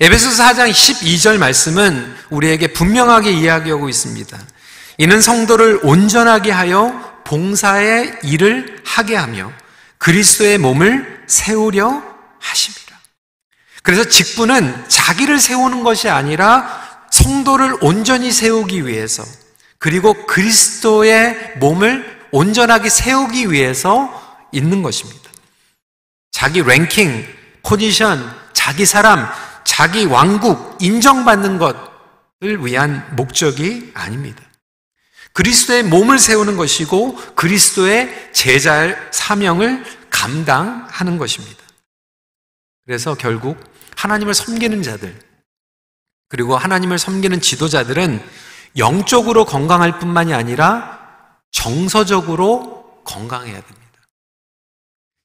에베소서 0.00 0.42
4장 0.42 0.70
12절 0.70 1.38
말씀은 1.38 2.16
우리에게 2.30 2.68
분명하게 2.68 3.32
이야기하고 3.32 3.88
있습니다. 3.88 4.38
이는 4.98 5.20
성도를 5.20 5.80
온전하게 5.82 6.50
하여 6.50 7.20
봉사의 7.24 8.20
일을 8.22 8.82
하게 8.84 9.16
하며 9.16 9.52
그리스도의 9.98 10.58
몸을 10.58 11.24
세우려 11.26 12.02
하십니다. 12.38 13.00
그래서 13.82 14.04
직분은 14.04 14.88
자기를 14.88 15.38
세우는 15.38 15.82
것이 15.82 16.08
아니라 16.08 16.80
성도를 17.10 17.76
온전히 17.80 18.32
세우기 18.32 18.86
위해서 18.86 19.24
그리고 19.78 20.26
그리스도의 20.26 21.54
몸을 21.56 22.20
온전하게 22.30 22.88
세우기 22.88 23.50
위해서 23.50 24.10
있는 24.52 24.82
것입니다. 24.82 25.30
자기 26.30 26.62
랭킹, 26.62 27.26
포지션, 27.62 28.34
자기 28.52 28.86
사람, 28.86 29.28
자기 29.64 30.04
왕국 30.04 30.78
인정받는 30.80 31.58
것을 31.58 32.64
위한 32.64 33.06
목적이 33.16 33.90
아닙니다. 33.94 34.42
그리스도의 35.32 35.84
몸을 35.84 36.18
세우는 36.18 36.56
것이고 36.56 37.16
그리스도의 37.34 38.32
제자의 38.32 38.96
사명을 39.10 39.84
감당하는 40.10 41.18
것입니다. 41.18 41.62
그래서 42.84 43.14
결국 43.14 43.58
하나님을 43.96 44.34
섬기는 44.34 44.82
자들, 44.82 45.18
그리고 46.28 46.56
하나님을 46.56 46.98
섬기는 46.98 47.40
지도자들은 47.40 48.22
영적으로 48.78 49.44
건강할 49.44 49.98
뿐만이 49.98 50.34
아니라 50.34 50.98
정서적으로 51.50 53.02
건강해야 53.04 53.60
됩니다. 53.60 53.81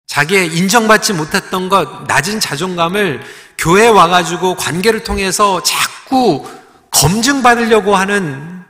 자기의 0.07 0.55
인정받지 0.55 1.13
못했던 1.13 1.69
것, 1.69 2.05
낮은 2.07 2.39
자존감을 2.39 3.21
교회에 3.57 3.87
와가지고 3.87 4.55
관계를 4.55 5.03
통해서 5.03 5.61
자꾸 5.61 6.49
검증받으려고 6.91 7.95
하는 7.95 8.63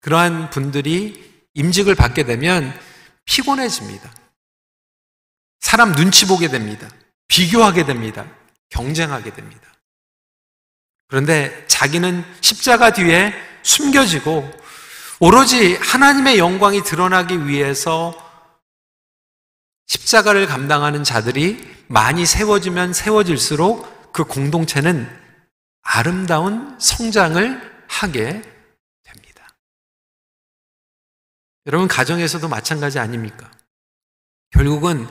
그러한 0.00 0.50
분들이 0.50 1.30
임직을 1.54 1.94
받게 1.94 2.24
되면 2.24 2.72
피곤해집니다. 3.24 4.10
사람 5.60 5.94
눈치 5.94 6.26
보게 6.26 6.48
됩니다. 6.48 6.88
비교하게 7.28 7.84
됩니다. 7.84 8.24
경쟁하게 8.70 9.32
됩니다. 9.32 9.62
그런데 11.08 11.64
자기는 11.68 12.24
십자가 12.40 12.92
뒤에 12.92 13.34
숨겨지고 13.62 14.50
오로지 15.20 15.76
하나님의 15.76 16.38
영광이 16.38 16.82
드러나기 16.82 17.46
위해서 17.46 18.31
십자가를 19.92 20.46
감당하는 20.46 21.04
자들이 21.04 21.62
많이 21.86 22.24
세워지면 22.24 22.94
세워질수록 22.94 24.10
그 24.12 24.24
공동체는 24.24 25.06
아름다운 25.82 26.78
성장을 26.80 27.84
하게 27.88 28.42
됩니다. 29.02 29.54
여러분, 31.66 31.88
가정에서도 31.88 32.48
마찬가지 32.48 32.98
아닙니까? 32.98 33.50
결국은 34.50 35.06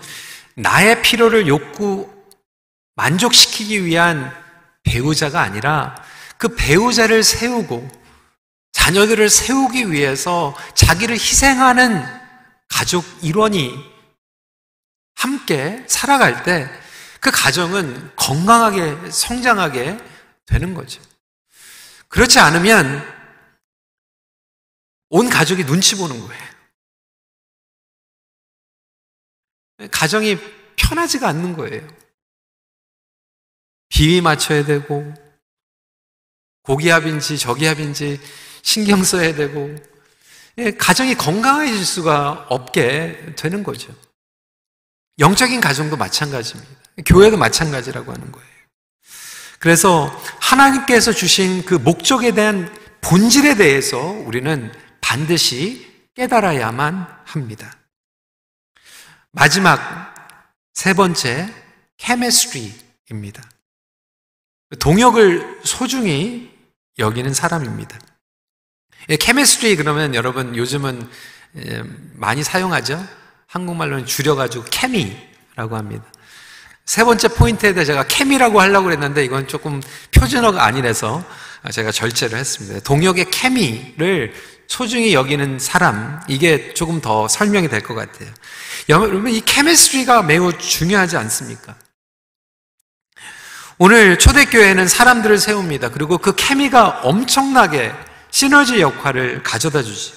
나의 0.55 1.03
필요를 1.03 1.47
욕구, 1.47 2.11
만족시키기 2.95 3.85
위한 3.85 4.33
배우자가 4.81 5.41
아니라 5.41 6.03
그 6.39 6.55
배우자를 6.55 7.21
세우고 7.21 7.87
자녀들을 8.71 9.29
세우기 9.29 9.91
위해서 9.91 10.55
자기를 10.73 11.13
희생하는 11.15 12.03
가족 12.67 13.05
일원이 13.21 13.90
함께 15.21 15.83
살아갈 15.87 16.43
때 16.43 16.81
그 17.21 17.29
가정은 17.29 18.15
건강하게 18.15 19.11
성장하게 19.11 19.97
되는 20.47 20.73
거죠. 20.73 21.01
그렇지 22.07 22.39
않으면 22.39 22.99
온 25.09 25.29
가족이 25.29 25.65
눈치 25.65 25.95
보는 25.95 26.19
거예요. 26.19 26.51
가정이 29.91 30.37
편하지가 30.75 31.27
않는 31.29 31.55
거예요. 31.55 31.87
비위 33.89 34.19
맞춰야 34.19 34.65
되고, 34.65 35.13
고기압인지 36.63 37.37
저기압인지 37.37 38.19
신경 38.63 39.03
써야 39.03 39.35
되고, 39.35 39.75
예, 40.57 40.71
가정이 40.71 41.15
건강해질 41.15 41.85
수가 41.85 42.47
없게 42.49 43.35
되는 43.37 43.61
거죠. 43.63 43.93
영적인 45.19 45.61
가정도 45.61 45.97
마찬가지입니다. 45.97 46.71
교회도 47.05 47.37
마찬가지라고 47.37 48.11
하는 48.11 48.31
거예요. 48.31 48.47
그래서 49.59 50.07
하나님께서 50.39 51.11
주신 51.11 51.63
그 51.65 51.75
목적에 51.75 52.31
대한 52.31 52.73
본질에 53.01 53.55
대해서 53.55 53.99
우리는 53.99 54.71
반드시 55.01 55.91
깨달아야만 56.15 57.07
합니다. 57.25 57.77
마지막 59.31 60.13
세 60.73 60.93
번째, 60.93 61.53
chemistry입니다. 61.97 63.43
동역을 64.79 65.61
소중히 65.63 66.51
여기는 66.97 67.33
사람입니다. 67.33 67.99
케미스트리 69.19 69.75
그러면 69.75 70.15
여러분 70.15 70.55
요즘은 70.55 71.09
예, 71.57 71.83
많이 72.13 72.43
사용하죠? 72.43 73.05
한국말로는 73.51 74.05
줄여가지고 74.05 74.65
케미라고 74.69 75.75
합니다. 75.75 76.05
세 76.85 77.03
번째 77.03 77.27
포인트에 77.27 77.73
대해 77.73 77.85
제가 77.85 78.07
케미라고 78.07 78.59
하려고 78.61 78.85
그랬는데 78.85 79.23
이건 79.25 79.47
조금 79.47 79.81
표준어가 80.11 80.65
아니라서 80.65 81.23
제가 81.71 81.91
절제를 81.91 82.39
했습니다. 82.39 82.79
동역의 82.79 83.29
케미를 83.29 84.33
소중히 84.67 85.13
여기는 85.13 85.59
사람, 85.59 86.21
이게 86.29 86.73
조금 86.73 87.01
더 87.01 87.27
설명이 87.27 87.67
될 87.67 87.81
것 87.81 87.93
같아요. 87.93 88.29
여러분, 88.87 89.27
이 89.29 89.41
케미스트리가 89.41 90.23
매우 90.23 90.57
중요하지 90.57 91.17
않습니까? 91.17 91.75
오늘 93.77 94.17
초대교회는 94.17 94.87
사람들을 94.87 95.37
세웁니다. 95.37 95.89
그리고 95.89 96.17
그 96.17 96.35
케미가 96.35 97.01
엄청나게 97.03 97.91
시너지 98.29 98.79
역할을 98.79 99.43
가져다 99.43 99.83
주죠. 99.83 100.15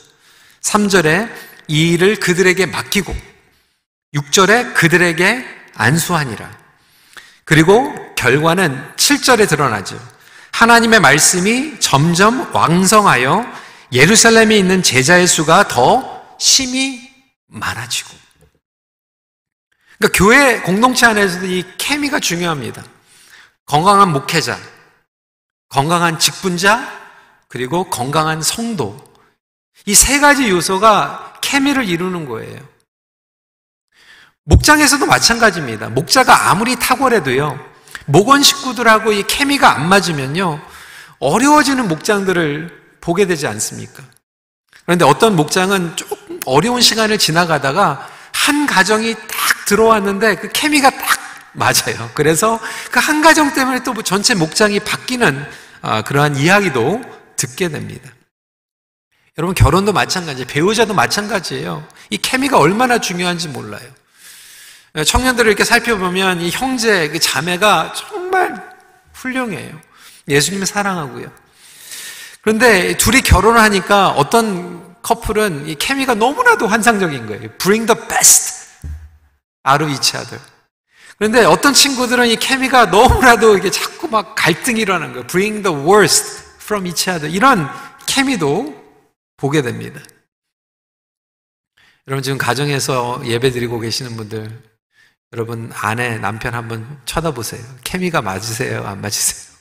3절에 0.60 1.30
이 1.68 1.92
일을 1.92 2.16
그들에게 2.16 2.66
맡기고 2.66 3.14
6절에 4.14 4.74
그들에게 4.74 5.44
안수하니라. 5.74 6.50
그리고 7.44 7.94
결과는 8.14 8.94
7절에 8.96 9.48
드러나죠. 9.48 9.98
하나님의 10.52 11.00
말씀이 11.00 11.80
점점 11.80 12.54
왕성하여 12.54 13.44
예루살렘에 13.92 14.56
있는 14.56 14.82
제자의 14.82 15.26
수가 15.26 15.68
더 15.68 16.36
심히 16.38 17.10
많아지고. 17.46 18.10
그러니까 19.98 20.18
교회 20.18 20.60
공동체 20.60 21.06
안에서도 21.06 21.46
이 21.46 21.64
케미가 21.78 22.20
중요합니다. 22.20 22.82
건강한 23.66 24.12
목회자, 24.12 24.58
건강한 25.68 26.18
직분자, 26.18 27.04
그리고 27.48 27.88
건강한 27.90 28.42
성도. 28.42 29.13
이 29.86 29.94
세 29.94 30.18
가지 30.18 30.48
요소가 30.48 31.34
케미를 31.40 31.88
이루는 31.88 32.26
거예요. 32.26 32.58
목장에서도 34.44 35.04
마찬가지입니다. 35.06 35.88
목자가 35.88 36.50
아무리 36.50 36.76
탁월해도요, 36.76 37.58
목원 38.06 38.42
식구들하고 38.42 39.12
이 39.12 39.22
케미가 39.26 39.74
안 39.76 39.88
맞으면요, 39.88 40.60
어려워지는 41.18 41.88
목장들을 41.88 42.82
보게 43.00 43.26
되지 43.26 43.46
않습니까? 43.46 44.02
그런데 44.84 45.04
어떤 45.04 45.36
목장은 45.36 45.96
조금 45.96 46.40
어려운 46.44 46.80
시간을 46.82 47.18
지나가다가 47.18 48.06
한 48.32 48.66
가정이 48.66 49.14
딱 49.14 49.64
들어왔는데 49.66 50.36
그 50.36 50.48
케미가 50.52 50.90
딱 50.90 51.18
맞아요. 51.52 52.10
그래서 52.14 52.58
그 52.90 52.98
한 53.00 53.22
가정 53.22 53.54
때문에 53.54 53.82
또 53.82 53.94
전체 54.02 54.34
목장이 54.34 54.80
바뀌는 54.80 55.46
아, 55.82 56.02
그러한 56.02 56.36
이야기도 56.36 57.00
듣게 57.36 57.68
됩니다. 57.68 58.10
여러분, 59.36 59.54
결혼도 59.54 59.92
마찬가지, 59.92 60.44
배우자도 60.44 60.94
마찬가지예요. 60.94 61.86
이 62.10 62.18
케미가 62.18 62.58
얼마나 62.58 62.98
중요한지 62.98 63.48
몰라요. 63.48 63.82
청년들을 65.04 65.48
이렇게 65.48 65.64
살펴보면 65.64 66.40
이 66.40 66.50
형제, 66.50 67.08
그 67.08 67.18
자매가 67.18 67.94
정말 67.96 68.62
훌륭해요. 69.12 69.76
예수님을 70.28 70.66
사랑하고요. 70.66 71.32
그런데 72.42 72.96
둘이 72.96 73.22
결혼을 73.22 73.60
하니까 73.60 74.10
어떤 74.10 74.94
커플은 75.02 75.66
이 75.66 75.74
케미가 75.74 76.14
너무나도 76.14 76.68
환상적인 76.68 77.26
거예요. 77.26 77.48
Bring 77.58 77.92
the 77.92 78.08
best 78.08 78.68
out 79.68 79.82
of 79.82 79.90
each 79.90 80.16
other. 80.16 80.40
그런데 81.18 81.44
어떤 81.44 81.74
친구들은 81.74 82.28
이 82.28 82.36
케미가 82.36 82.86
너무나도 82.86 83.58
이게 83.58 83.70
자꾸 83.70 84.08
막 84.08 84.34
갈등이 84.36 84.80
일어나는 84.80 85.12
거예요. 85.12 85.26
Bring 85.26 85.62
the 85.62 85.76
worst 85.76 86.42
from 86.62 86.86
each 86.86 87.10
other. 87.10 87.34
이런 87.34 87.68
케미도 88.06 88.83
보게 89.44 89.60
됩니다. 89.60 90.00
여러분 92.06 92.22
지금 92.22 92.38
가정에서 92.38 93.26
예배 93.26 93.50
드리고 93.50 93.78
계시는 93.78 94.16
분들, 94.16 94.80
여러분 95.34 95.70
아내, 95.74 96.16
남편 96.16 96.54
한번 96.54 97.02
쳐다보세요. 97.04 97.62
케미가 97.84 98.22
맞으세요? 98.22 98.86
안 98.86 99.02
맞으세요? 99.02 99.54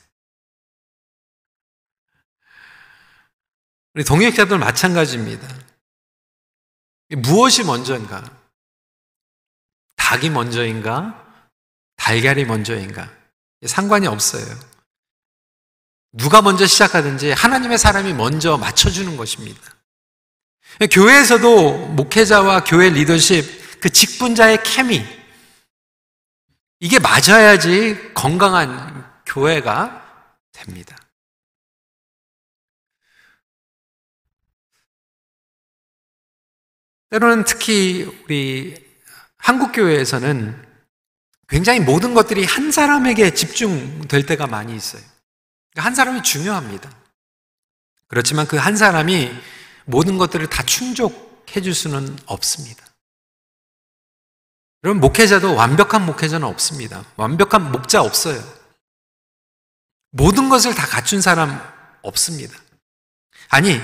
우리 3.92 4.04
동역자들 4.04 4.58
마찬가지입니다. 4.58 5.46
무엇이 7.18 7.62
먼저인가? 7.64 8.24
닭이 9.96 10.30
먼저인가? 10.30 11.46
달걀이 11.96 12.46
먼저인가? 12.46 13.14
상관이 13.66 14.06
없어요. 14.06 14.46
누가 16.12 16.40
먼저 16.40 16.66
시작하든지 16.66 17.32
하나님의 17.32 17.76
사람이 17.76 18.14
먼저 18.14 18.56
맞춰주는 18.56 19.14
것입니다. 19.18 19.73
교회에서도 20.90 21.88
목회자와 21.94 22.64
교회 22.64 22.90
리더십, 22.90 23.80
그 23.80 23.90
직분자의 23.90 24.62
케미, 24.64 25.04
이게 26.80 26.98
맞아야지 26.98 28.12
건강한 28.14 29.04
교회가 29.24 30.02
됩니다. 30.52 30.96
때로는 37.10 37.44
특히 37.44 38.04
우리 38.24 38.74
한국교회에서는 39.36 40.66
굉장히 41.48 41.78
모든 41.78 42.14
것들이 42.14 42.44
한 42.44 42.72
사람에게 42.72 43.34
집중될 43.34 44.26
때가 44.26 44.48
많이 44.48 44.74
있어요. 44.74 45.02
한 45.76 45.94
사람이 45.94 46.22
중요합니다. 46.22 46.90
그렇지만 48.08 48.46
그 48.46 48.56
한 48.56 48.76
사람이 48.76 49.30
모든 49.84 50.18
것들을 50.18 50.48
다 50.48 50.62
충족해 50.62 51.60
줄 51.60 51.74
수는 51.74 52.16
없습니다. 52.26 52.84
여러분, 54.82 55.00
목회자도 55.00 55.54
완벽한 55.54 56.04
목회자는 56.04 56.46
없습니다. 56.46 57.04
완벽한 57.16 57.72
목자 57.72 58.02
없어요. 58.02 58.42
모든 60.10 60.48
것을 60.48 60.74
다 60.74 60.86
갖춘 60.86 61.20
사람 61.20 61.60
없습니다. 62.02 62.56
아니, 63.48 63.80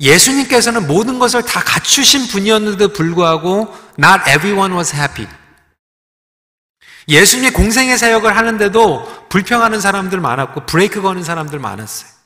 예수님께서는 0.00 0.86
모든 0.86 1.18
것을 1.18 1.42
다 1.42 1.60
갖추신 1.60 2.28
분이었는데도 2.28 2.92
불구하고 2.92 3.74
not 3.98 4.22
everyone 4.28 4.74
was 4.74 4.94
happy. 4.94 5.28
예수님이 7.08 7.50
공생의 7.50 7.98
사역을 7.98 8.36
하는데도 8.36 9.28
불평하는 9.28 9.80
사람들 9.80 10.20
많았고 10.20 10.66
브레이크 10.66 11.02
거는 11.02 11.22
사람들 11.22 11.58
많았어요. 11.58 12.19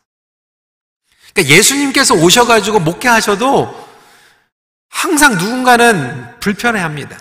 그러니까 1.35 1.55
예수님께서 1.55 2.14
오셔가지고 2.14 2.81
목회하셔도 2.81 3.85
항상 4.88 5.37
누군가는 5.37 6.38
불편해 6.38 6.81
합니다. 6.81 7.18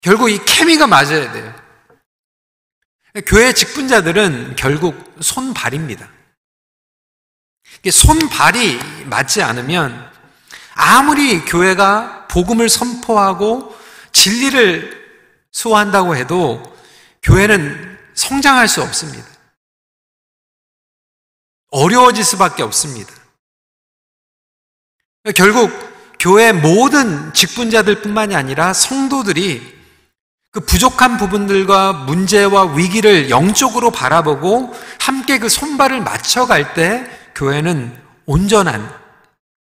결국 0.00 0.28
이 0.28 0.38
케미가 0.44 0.86
맞아야 0.86 1.32
돼요. 1.32 1.54
교회 3.26 3.52
직분자들은 3.52 4.56
결국 4.56 5.14
손발입니다. 5.20 6.08
손발이 7.90 8.78
맞지 9.06 9.42
않으면 9.42 10.10
아무리 10.74 11.44
교회가 11.44 12.26
복음을 12.26 12.68
선포하고 12.68 13.74
진리를 14.12 15.04
수호한다고 15.52 16.16
해도 16.16 16.76
교회는 17.22 17.98
성장할 18.14 18.66
수 18.66 18.82
없습니다. 18.82 19.33
어려워질 21.74 22.22
수밖에 22.22 22.62
없습니다. 22.62 23.12
결국 25.34 25.72
교회 26.20 26.52
모든 26.52 27.32
직분자들 27.34 28.00
뿐만이 28.00 28.36
아니라 28.36 28.72
성도들이 28.72 29.74
그 30.52 30.60
부족한 30.60 31.18
부분들과 31.18 31.92
문제와 31.92 32.76
위기를 32.76 33.28
영적으로 33.28 33.90
바라보고 33.90 34.72
함께 35.00 35.38
그 35.38 35.48
손발을 35.48 36.00
맞춰갈 36.00 36.74
때 36.74 37.10
교회는 37.34 38.00
온전한 38.24 38.88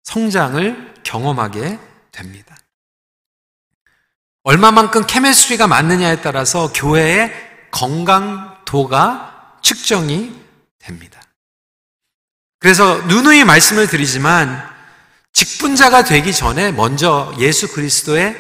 성장을 0.03 0.95
경험하게 1.05 1.79
됩니다. 2.11 2.55
얼마만큼 4.43 5.07
케미스트리가 5.07 5.67
맞느냐에 5.67 6.21
따라서 6.21 6.71
교회의 6.75 7.33
건강도가 7.71 9.57
측정이 9.63 10.39
됩니다. 10.79 11.22
그래서 12.63 12.97
누누이 13.09 13.43
말씀을 13.43 13.89
드리지만 13.89 14.71
직분자가 15.33 16.05
되기 16.05 16.33
전에 16.33 16.71
먼저 16.71 17.35
예수 17.41 17.73
그리스도의 17.73 18.37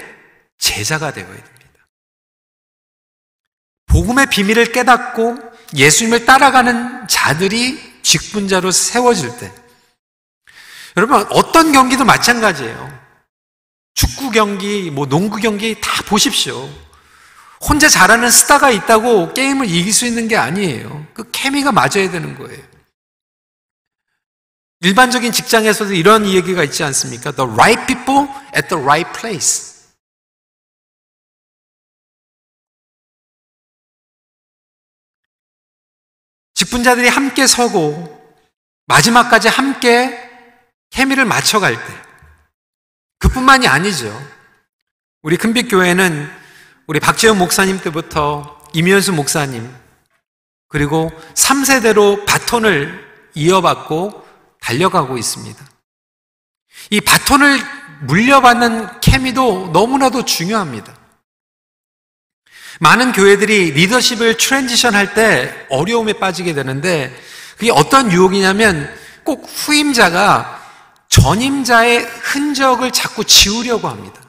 제자가 0.59 1.13
되어야 1.13 1.29
됩니다. 1.29 1.53
복음의 3.87 4.27
비밀을 4.31 4.71
깨닫고 4.71 5.39
예수님을 5.75 6.25
따라가는 6.25 7.09
자들이 7.09 8.01
직분자로 8.03 8.71
세워질 8.71 9.39
때 9.39 9.53
여러분 10.97 11.27
어떤 11.31 11.73
경기도 11.73 12.05
마찬가지예요. 12.05 13.03
축구 13.95 14.31
경기, 14.31 14.93
뭐 14.93 15.07
농구 15.07 15.39
경기 15.39 15.81
다 15.81 16.03
보십시오. 16.05 16.71
혼자 17.61 17.89
잘하는 17.89 18.31
스타가 18.31 18.71
있다고 18.71 19.35
게임을 19.35 19.69
이길 19.69 19.93
수 19.93 20.07
있는 20.07 20.29
게 20.29 20.37
아니에요. 20.37 21.07
그 21.13 21.29
케미가 21.33 21.73
맞아야 21.73 22.09
되는 22.11 22.39
거예요. 22.39 22.72
일반적인 24.83 25.31
직장에서도 25.31 25.95
이런 25.95 26.27
얘기가 26.27 26.65
있지 26.65 26.83
않습니까? 26.83 27.31
The 27.31 27.49
right 27.53 27.87
people 27.87 28.29
at 28.57 28.69
the 28.69 28.83
right 28.83 29.09
place. 29.19 29.73
직분자들이 36.55 37.09
함께 37.09 37.47
서고 37.47 38.21
마지막까지 38.87 39.49
함께 39.49 40.19
케미를 40.91 41.25
맞춰갈 41.27 41.75
때 41.75 41.95
그뿐만이 43.19 43.69
아니죠. 43.69 44.13
우리 45.23 45.37
큰빛 45.37 45.71
교회는 45.71 46.29
우리 46.89 46.99
박재현 46.99 47.39
목사님 47.39 47.79
때부터 47.79 48.61
임현수 48.73 49.13
목사님 49.13 49.73
그리고 50.69 51.13
3세대로 51.35 52.27
바톤을 52.27 53.31
이어받고 53.35 54.22
달려가고 54.63 55.19
있습니다. 55.19 55.65
이 56.91 57.01
바톤을 57.01 57.59
물려받는 58.07 59.01
케미도 59.01 59.71
너무나도 59.73 60.25
중요합니다. 60.25 60.97
많은 62.81 63.13
교회들이 63.13 63.73
리더십을 63.73 64.37
transition 64.39 64.95
할 64.95 65.15
때 65.15 65.67
어려움에 65.71 66.15
빠지게 66.15 66.55
되는데 66.55 67.15
그게 67.59 67.71
어떤 67.71 68.11
유혹이냐면 68.11 68.93
꼭 69.25 69.45
후임자가 69.45 70.61
전임자의 71.09 72.01
흔적을 72.05 72.91
자꾸 72.93 73.25
지우려고 73.25 73.89
합니다. 73.89 74.21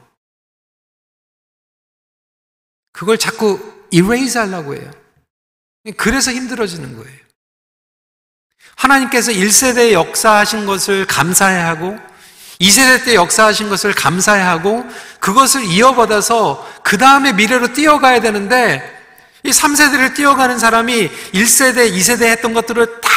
그걸 2.92 3.18
자꾸 3.18 3.88
erase 3.90 4.38
하려고 4.38 4.76
해요. 4.76 4.92
그래서 5.98 6.32
힘들어지는 6.32 6.96
거예요. 6.96 7.23
하나님께서 8.84 9.32
1세대 9.32 9.92
역사하신 9.92 10.66
것을 10.66 11.06
감사해 11.06 11.60
하고 11.60 11.98
2세대 12.60 13.06
때 13.06 13.16
역사하신 13.16 13.70
것을 13.70 13.94
감사해 13.94 14.42
하고 14.42 14.86
그것을 15.20 15.64
이어받아서 15.66 16.70
그 16.84 16.98
다음에 16.98 17.34
미래로 17.34 17.74
뛰어가야 17.74 18.22
되는데 18.22 19.02
이 19.44 19.50
3세대를 19.50 20.16
뛰어가는 20.16 20.58
사람이 20.58 21.10
1세대, 21.34 21.92
2세대 21.92 22.24
했던 22.24 22.54
것들을 22.54 23.02
다 23.02 23.10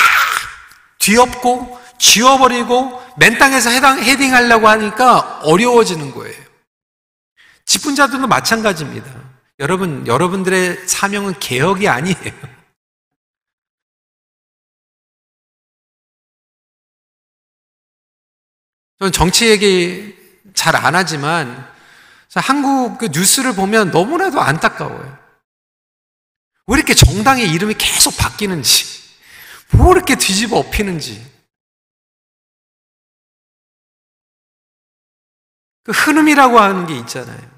뒤엎고 0.98 1.81
지워버리고 1.98 3.00
맨 3.16 3.38
땅에서 3.38 3.70
해당, 3.70 4.02
헤딩하려고 4.02 4.68
하니까 4.68 5.40
어려워지는 5.44 6.12
거예요. 6.12 6.35
직분자들도 7.64 8.26
마찬가지입니다. 8.26 9.09
여러분, 9.61 10.07
여러분들의 10.07 10.87
사명은 10.87 11.38
개혁이 11.38 11.88
아니에요. 11.88 12.55
저는 18.98 19.12
정치 19.12 19.48
얘기 19.48 20.16
잘 20.54 20.74
안 20.74 20.94
하지만 20.94 21.74
한국 22.35 22.98
그 22.98 23.06
뉴스를 23.06 23.54
보면 23.54 23.90
너무나도 23.90 24.40
안타까워요. 24.40 25.18
왜 26.66 26.76
이렇게 26.76 26.92
정당의 26.94 27.50
이름이 27.50 27.74
계속 27.78 28.16
바뀌는지, 28.16 28.85
뭐 29.72 29.92
이렇게 29.94 30.16
뒤집어 30.16 30.59
엎이는지. 30.59 31.35
그 35.85 35.92
흐름이라고 35.92 36.59
하는 36.59 36.87
게 36.87 36.98
있잖아요. 36.98 37.56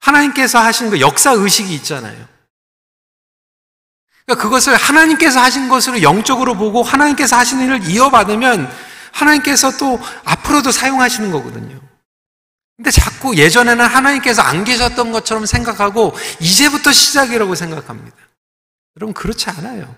하나님께서 0.00 0.58
하신 0.58 0.90
그 0.90 1.00
역사 1.00 1.30
의식이 1.30 1.72
있잖아요. 1.76 2.28
그러니까 4.26 4.42
그것을 4.42 4.74
하나님께서 4.74 5.40
하신 5.40 5.68
것으로 5.68 6.02
영적으로 6.02 6.56
보고 6.56 6.82
하나님께서 6.82 7.36
하신 7.36 7.60
일을 7.60 7.88
이어받으면 7.88 8.91
하나님께서 9.12 9.76
또 9.76 10.00
앞으로도 10.24 10.72
사용하시는 10.72 11.30
거거든요. 11.30 11.80
근데 12.76 12.90
자꾸 12.90 13.36
예전에는 13.36 13.84
하나님께서 13.84 14.42
안 14.42 14.64
계셨던 14.64 15.12
것처럼 15.12 15.46
생각하고 15.46 16.16
이제부터 16.40 16.90
시작이라고 16.90 17.54
생각합니다. 17.54 18.16
여러분 18.96 19.14
그렇지 19.14 19.48
않아요. 19.50 19.94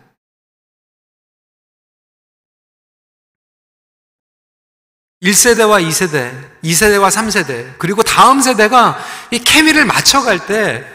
1세대와2세대2세대와3세대 5.22 7.78
그리고 7.78 8.02
다음 8.02 8.42
세대가 8.42 8.98
이 9.30 9.38
케미를 9.38 9.86
맞춰갈 9.86 10.46
때 10.46 10.94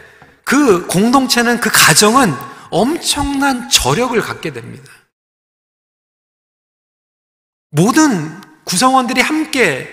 그 0.50 0.84
공동체는 0.88 1.60
그 1.60 1.70
가정은 1.72 2.34
엄청난 2.70 3.68
저력을 3.68 4.20
갖게 4.20 4.52
됩니다. 4.52 4.92
모든 7.70 8.40
구성원들이 8.64 9.20
함께 9.20 9.88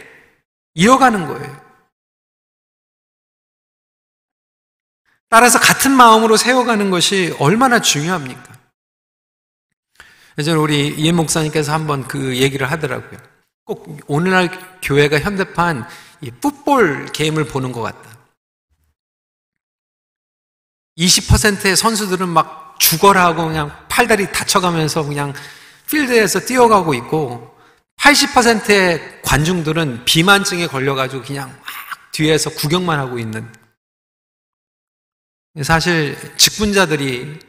이어가는 0.73 1.27
거예요. 1.27 1.67
따라서 5.29 5.59
같은 5.59 5.91
마음으로 5.91 6.37
세워가는 6.37 6.89
것이 6.89 7.35
얼마나 7.39 7.81
중요합니까? 7.81 8.57
예전에 10.37 10.57
우리 10.57 10.89
이해 10.89 11.11
목사님께서 11.11 11.73
한번 11.73 12.07
그 12.07 12.37
얘기를 12.37 12.69
하더라고요. 12.69 13.19
꼭 13.65 13.99
오늘날 14.07 14.49
교회가 14.81 15.19
현대판 15.19 15.87
이 16.21 16.31
풋볼 16.31 17.11
게임을 17.11 17.45
보는 17.45 17.71
것 17.71 17.81
같다. 17.81 18.17
20%의 20.97 21.75
선수들은 21.75 22.29
막 22.29 22.79
죽어라 22.79 23.25
하고 23.25 23.47
그냥 23.47 23.85
팔다리 23.89 24.31
다쳐가면서 24.31 25.03
그냥 25.03 25.33
필드에서 25.87 26.41
뛰어가고 26.41 26.93
있고 26.93 27.56
80%의 27.97 29.21
관중들은 29.21 30.05
비만증에 30.05 30.67
걸려가지고 30.67 31.23
그냥 31.23 31.49
막 31.49 32.11
뒤에서 32.11 32.49
구경만 32.51 32.99
하고 32.99 33.19
있는 33.19 33.51
사실 35.63 36.15
직분자들이 36.37 37.39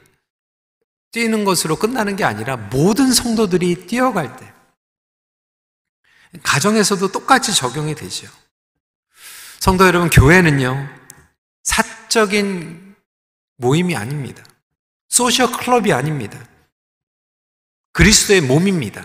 뛰는 1.12 1.44
것으로 1.44 1.76
끝나는 1.76 2.16
게 2.16 2.24
아니라 2.24 2.56
모든 2.56 3.12
성도들이 3.12 3.86
뛰어갈 3.86 4.36
때 4.36 4.52
가정에서도 6.42 7.10
똑같이 7.10 7.54
적용이 7.54 7.94
되죠. 7.94 8.28
성도 9.60 9.86
여러분, 9.86 10.10
교회는요, 10.10 10.88
사적인 11.62 12.94
모임이 13.56 13.96
아닙니다. 13.96 14.44
소셜 15.08 15.50
클럽이 15.50 15.92
아닙니다. 15.92 16.38
그리스도의 17.92 18.42
몸입니다. 18.42 19.04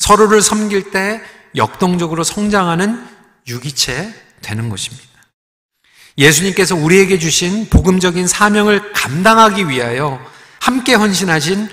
서로를 0.00 0.42
섬길 0.42 0.90
때 0.90 1.22
역동적으로 1.54 2.24
성장하는 2.24 3.06
유기체 3.46 4.12
되는 4.40 4.68
것입니다. 4.68 5.08
예수님께서 6.18 6.74
우리에게 6.74 7.18
주신 7.18 7.68
복음적인 7.68 8.26
사명을 8.26 8.92
감당하기 8.92 9.68
위하여 9.68 10.20
함께 10.60 10.94
헌신하신 10.94 11.68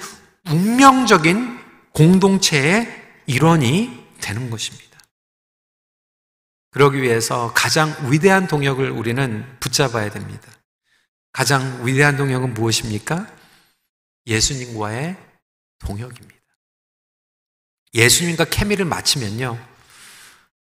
운명적인 0.50 1.58
공동체의 1.94 2.88
일원이 3.26 4.06
되는 4.22 4.50
것입니다. 4.50 4.86
그러기 6.72 7.02
위해서 7.02 7.52
가장 7.56 7.96
위대한 8.10 8.48
동역을 8.48 8.92
우리는 8.92 9.46
붙잡아야 9.60 10.12
됩니다. 10.12 10.52
가장 11.32 11.86
위대한 11.86 12.18
동역은 12.18 12.54
무엇입니까? 12.54 13.28
예수님과의 14.28 15.18
동역입니다. 15.80 16.37
예수님과 17.93 18.45
케미를 18.45 18.86
맞추면요. 18.86 19.58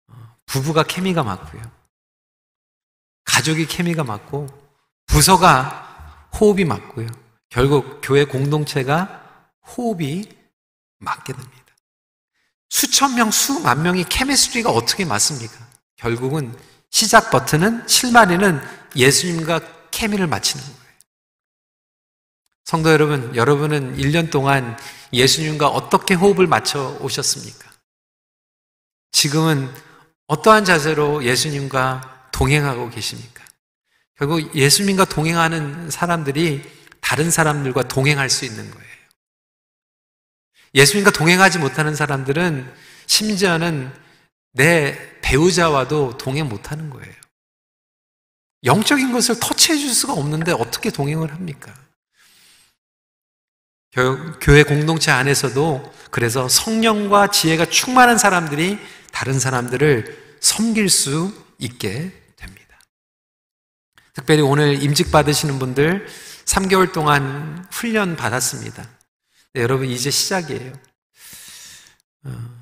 어, 0.07 0.35
부부가 0.45 0.83
케미가 0.83 1.23
맞고요. 1.23 1.61
가족이 3.25 3.67
케미가 3.67 4.03
맞고 4.03 4.47
부서가 5.05 6.29
호흡이 6.39 6.65
맞고요. 6.65 7.07
결국 7.49 8.01
교회 8.01 8.25
공동체가 8.25 9.47
호흡이 9.67 10.29
맞게 10.99 11.33
됩니다. 11.33 11.55
수천 12.69 13.15
명, 13.15 13.31
수만 13.31 13.81
명이 13.81 14.05
케미스트리가 14.05 14.69
어떻게 14.69 15.05
맞습니까? 15.05 15.53
결국은 15.95 16.55
시작 16.91 17.31
버튼은 17.31 17.87
실마리는 17.87 18.61
예수님과 18.95 19.59
케미를 19.91 20.27
맞추는 20.27 20.63
거예요. 20.63 20.78
성도 22.69 22.91
여러분, 22.91 23.35
여러분은 23.35 23.97
1년 23.97 24.29
동안 24.29 24.77
예수님과 25.11 25.69
어떻게 25.69 26.13
호흡을 26.13 26.45
맞춰 26.45 26.99
오셨습니까? 27.01 27.67
지금은 29.11 29.73
어떠한 30.27 30.65
자세로 30.65 31.23
예수님과 31.23 32.29
동행하고 32.31 32.91
계십니까? 32.91 33.43
결국 34.15 34.55
예수님과 34.55 35.05
동행하는 35.05 35.89
사람들이 35.89 36.61
다른 37.01 37.31
사람들과 37.31 37.87
동행할 37.87 38.29
수 38.29 38.45
있는 38.45 38.69
거예요. 38.69 38.87
예수님과 40.75 41.09
동행하지 41.09 41.57
못하는 41.57 41.95
사람들은 41.95 42.71
심지어는 43.07 43.91
내 44.51 45.19
배우자와도 45.21 46.19
동행 46.19 46.47
못하는 46.47 46.91
거예요. 46.91 47.15
영적인 48.63 49.11
것을 49.11 49.39
터치해 49.39 49.75
줄 49.75 49.89
수가 49.89 50.13
없는데 50.13 50.51
어떻게 50.51 50.91
동행을 50.91 51.33
합니까? 51.33 51.73
교회 53.93 54.63
공동체 54.63 55.11
안에서도 55.11 55.93
그래서 56.11 56.47
성령과 56.47 57.27
지혜가 57.27 57.65
충만한 57.65 58.17
사람들이 58.17 58.79
다른 59.11 59.39
사람들을 59.39 60.37
섬길 60.41 60.89
수 60.89 61.33
있게 61.57 62.11
됩니다. 62.35 62.79
특별히 64.13 64.41
오늘 64.41 64.81
임직 64.81 65.11
받으시는 65.11 65.59
분들 65.59 66.07
3개월 66.45 66.91
동안 66.91 67.67
훈련 67.71 68.15
받았습니다. 68.15 68.87
네, 69.53 69.61
여러분 69.61 69.87
이제 69.87 70.09
시작이에요. 70.09 70.73
어, 72.25 72.59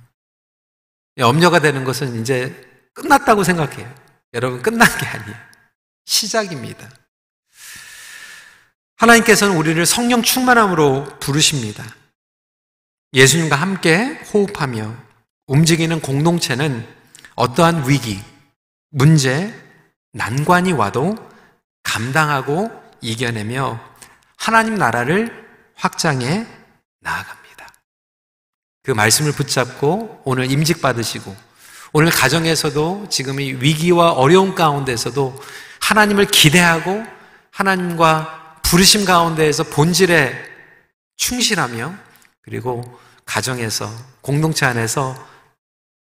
염려가 1.18 1.60
되는 1.60 1.84
것은 1.84 2.22
이제 2.22 2.56
끝났다고 2.94 3.44
생각해요. 3.44 3.94
여러분 4.34 4.62
끝난 4.62 4.88
게 4.98 5.06
아니에요. 5.06 5.38
시작입니다. 6.06 6.90
하나님께서는 8.98 9.56
우리를 9.56 9.86
성령 9.86 10.22
충만함으로 10.24 11.06
부르십니다. 11.20 11.86
예수님과 13.14 13.56
함께 13.56 14.20
호흡하며 14.34 14.94
움직이는 15.48 16.02
공동체는 16.02 16.86
어떠한 17.36 17.88
위기, 17.88 18.20
문제, 18.90 19.54
난관이 20.14 20.74
와도 20.74 21.16
감당하고 21.84 22.72
이겨내며 23.02 23.80
하나님 24.36 24.76
나라를 24.76 25.48
확장해 25.76 26.46
나아갑니다. 27.02 27.74
그 28.84 28.92
말씀을 28.92 29.32
붙잡고 29.32 30.22
오늘 30.26 30.52
임직 30.52 30.82
받으시고 30.82 31.36
오늘 31.94 32.12
가정에서도 32.12 33.08
지금 33.10 33.40
이 33.40 33.54
위기와 33.54 34.12
어려운 34.12 34.56
가운데서도 34.56 35.42
하나님을 35.82 36.26
기대하고 36.26 37.06
하나님과 37.52 38.47
부르심 38.70 39.06
가운데에서 39.06 39.64
본질에 39.64 40.38
충실하며 41.16 41.96
그리고 42.42 43.00
가정에서 43.24 43.90
공동체 44.20 44.66
안에서 44.66 45.16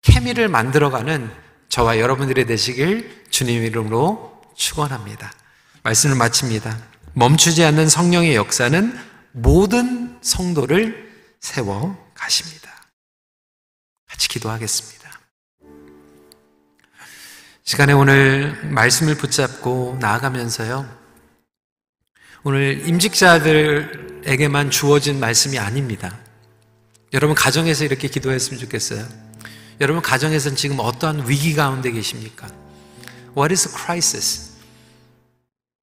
케미를 0.03 0.49
만들어가는 0.49 1.31
저와 1.69 2.01
여러분들이 2.01 2.45
되시길 2.45 3.27
주님 3.31 3.63
이름으로 3.63 4.43
축원합니다. 4.57 5.33
말씀을 5.85 6.17
마칩니다. 6.17 6.77
멈추지 7.13 7.65
않는 7.65 7.89
성령의 7.89 8.35
역사는 8.35 8.99
모든 9.31 10.19
성도를 10.21 11.13
세워 11.39 11.97
가십니다. 12.15 12.69
같이 14.09 14.29
기도하겠습니다. 14.29 15.21
시간에 17.63 17.93
오늘 17.93 18.61
말씀을 18.65 19.17
붙잡고 19.17 19.99
나아가면서요. 20.01 21.06
오늘 22.49 22.87
임직자들에게만 22.87 24.71
주어진 24.71 25.19
말씀이 25.19 25.59
아닙니다. 25.59 26.17
여러분 27.13 27.35
가정에서 27.35 27.85
이렇게 27.85 28.07
기도했으면 28.07 28.61
좋겠어요. 28.61 29.05
여러분 29.81 30.01
가정에서는 30.01 30.57
지금 30.57 30.77
어떠한 30.79 31.29
위기 31.29 31.55
가운데 31.55 31.91
계십니까? 31.91 32.47
What 33.37 33.53
is 33.53 33.67
a 33.67 33.75
crisis? 33.75 34.53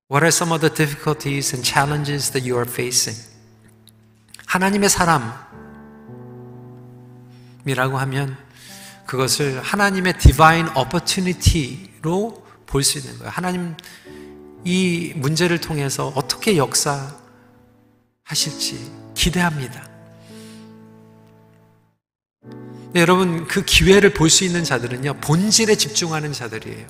What 0.10 0.24
are 0.24 0.30
some 0.30 0.54
of 0.54 0.62
the 0.62 0.74
difficulties 0.74 1.54
and 1.54 1.70
challenges 1.70 2.32
that 2.32 2.50
you 2.50 2.58
are 2.58 2.72
facing? 2.72 3.22
하나님의 4.46 4.88
사람이라고 4.88 5.44
하면 7.98 8.38
그것을 9.06 9.62
하나님의 9.62 10.18
divine 10.18 10.70
opportunity로 10.78 12.42
볼 12.66 12.84
수 12.84 13.00
있는 13.00 13.20
거예요. 13.20 13.32
하나님 13.32 13.76
이 14.66 15.14
문제를 15.16 15.60
통해서 15.60 16.12
어떻게 16.16 16.58
역사하실지 16.58 17.14
기대합니다. 19.14 19.90
네, 22.94 23.02
여러분 23.02 23.48
그 23.48 23.64
기회를 23.66 24.14
볼 24.14 24.30
수 24.30 24.44
있는 24.44 24.64
자들은요 24.64 25.16
본질에 25.16 25.76
집중하는 25.76 26.32
자들이에요. 26.32 26.86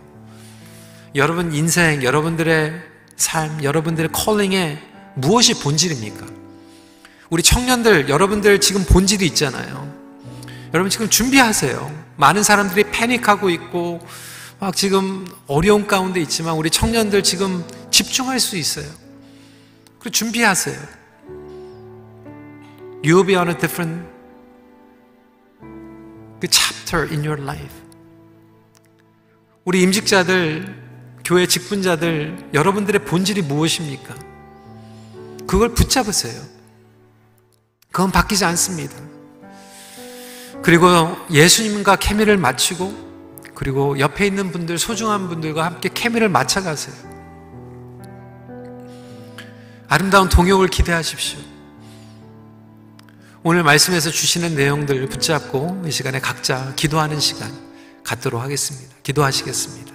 여러분 1.16 1.54
인생, 1.54 2.04
여러분들의 2.04 2.74
삶, 3.16 3.64
여러분들의 3.64 4.12
컬링에 4.12 4.80
무엇이 5.16 5.54
본질입니까? 5.60 6.26
우리 7.30 7.44
청년들, 7.44 8.10
여러분들 8.10 8.60
지금 8.60 8.84
본질이 8.84 9.26
있잖아요. 9.28 9.94
여러분 10.74 10.90
지금 10.90 11.10
준비하세요. 11.10 12.04
많은 12.18 12.44
사람들이 12.44 12.86
패닉하고 12.92 13.50
있고 13.52 14.00
막 14.64 14.74
지금 14.78 15.28
어려운 15.48 15.88
가운데 15.88 16.22
있지만 16.22 16.56
우리 16.56 16.70
청년들 16.70 17.22
지금 17.22 17.66
집중할 17.92 18.40
수 18.40 18.56
있어요. 18.56 18.86
그리고 20.00 20.12
준비하세요. 20.12 20.80
You 23.04 23.18
will 23.18 23.26
be 23.26 23.36
on 23.36 23.50
a 23.50 23.58
different 23.58 24.08
chapter 26.50 27.10
in 27.12 27.26
your 27.26 27.42
life. 27.42 27.76
우리 29.66 29.82
임직자들, 29.82 30.82
교회 31.26 31.46
직분자들, 31.46 32.52
여러분들의 32.54 33.04
본질이 33.04 33.42
무엇입니까? 33.42 34.16
그걸 35.46 35.74
붙잡으세요. 35.74 36.42
그건 37.92 38.12
바뀌지 38.12 38.46
않습니다. 38.46 38.96
그리고 40.62 40.88
예수님과 41.30 41.98
케미를 41.98 42.38
맞추고 42.38 43.13
그리고 43.56 44.00
옆에 44.00 44.26
있는 44.26 44.52
분들, 44.52 44.78
소중한 44.78 45.30
분들과 45.30 45.66
함께 45.66 45.90
케미를 45.94 46.30
맞춰가세요. 46.30 46.96
아름다운 49.88 50.28
동역을 50.28 50.70
기대하십시오. 50.70 51.40
오늘 53.44 53.64
말씀에서 53.64 54.10
주시는 54.10 54.56
내용들 54.56 55.08
붙잡고 55.08 55.84
이 55.86 55.92
시간에 55.92 56.20
각자 56.20 56.74
기도하는 56.76 57.20
시간 57.20 57.52
갖도록 58.04 58.42
하겠습니다. 58.42 58.96
기도하시겠습니다. 59.04 59.93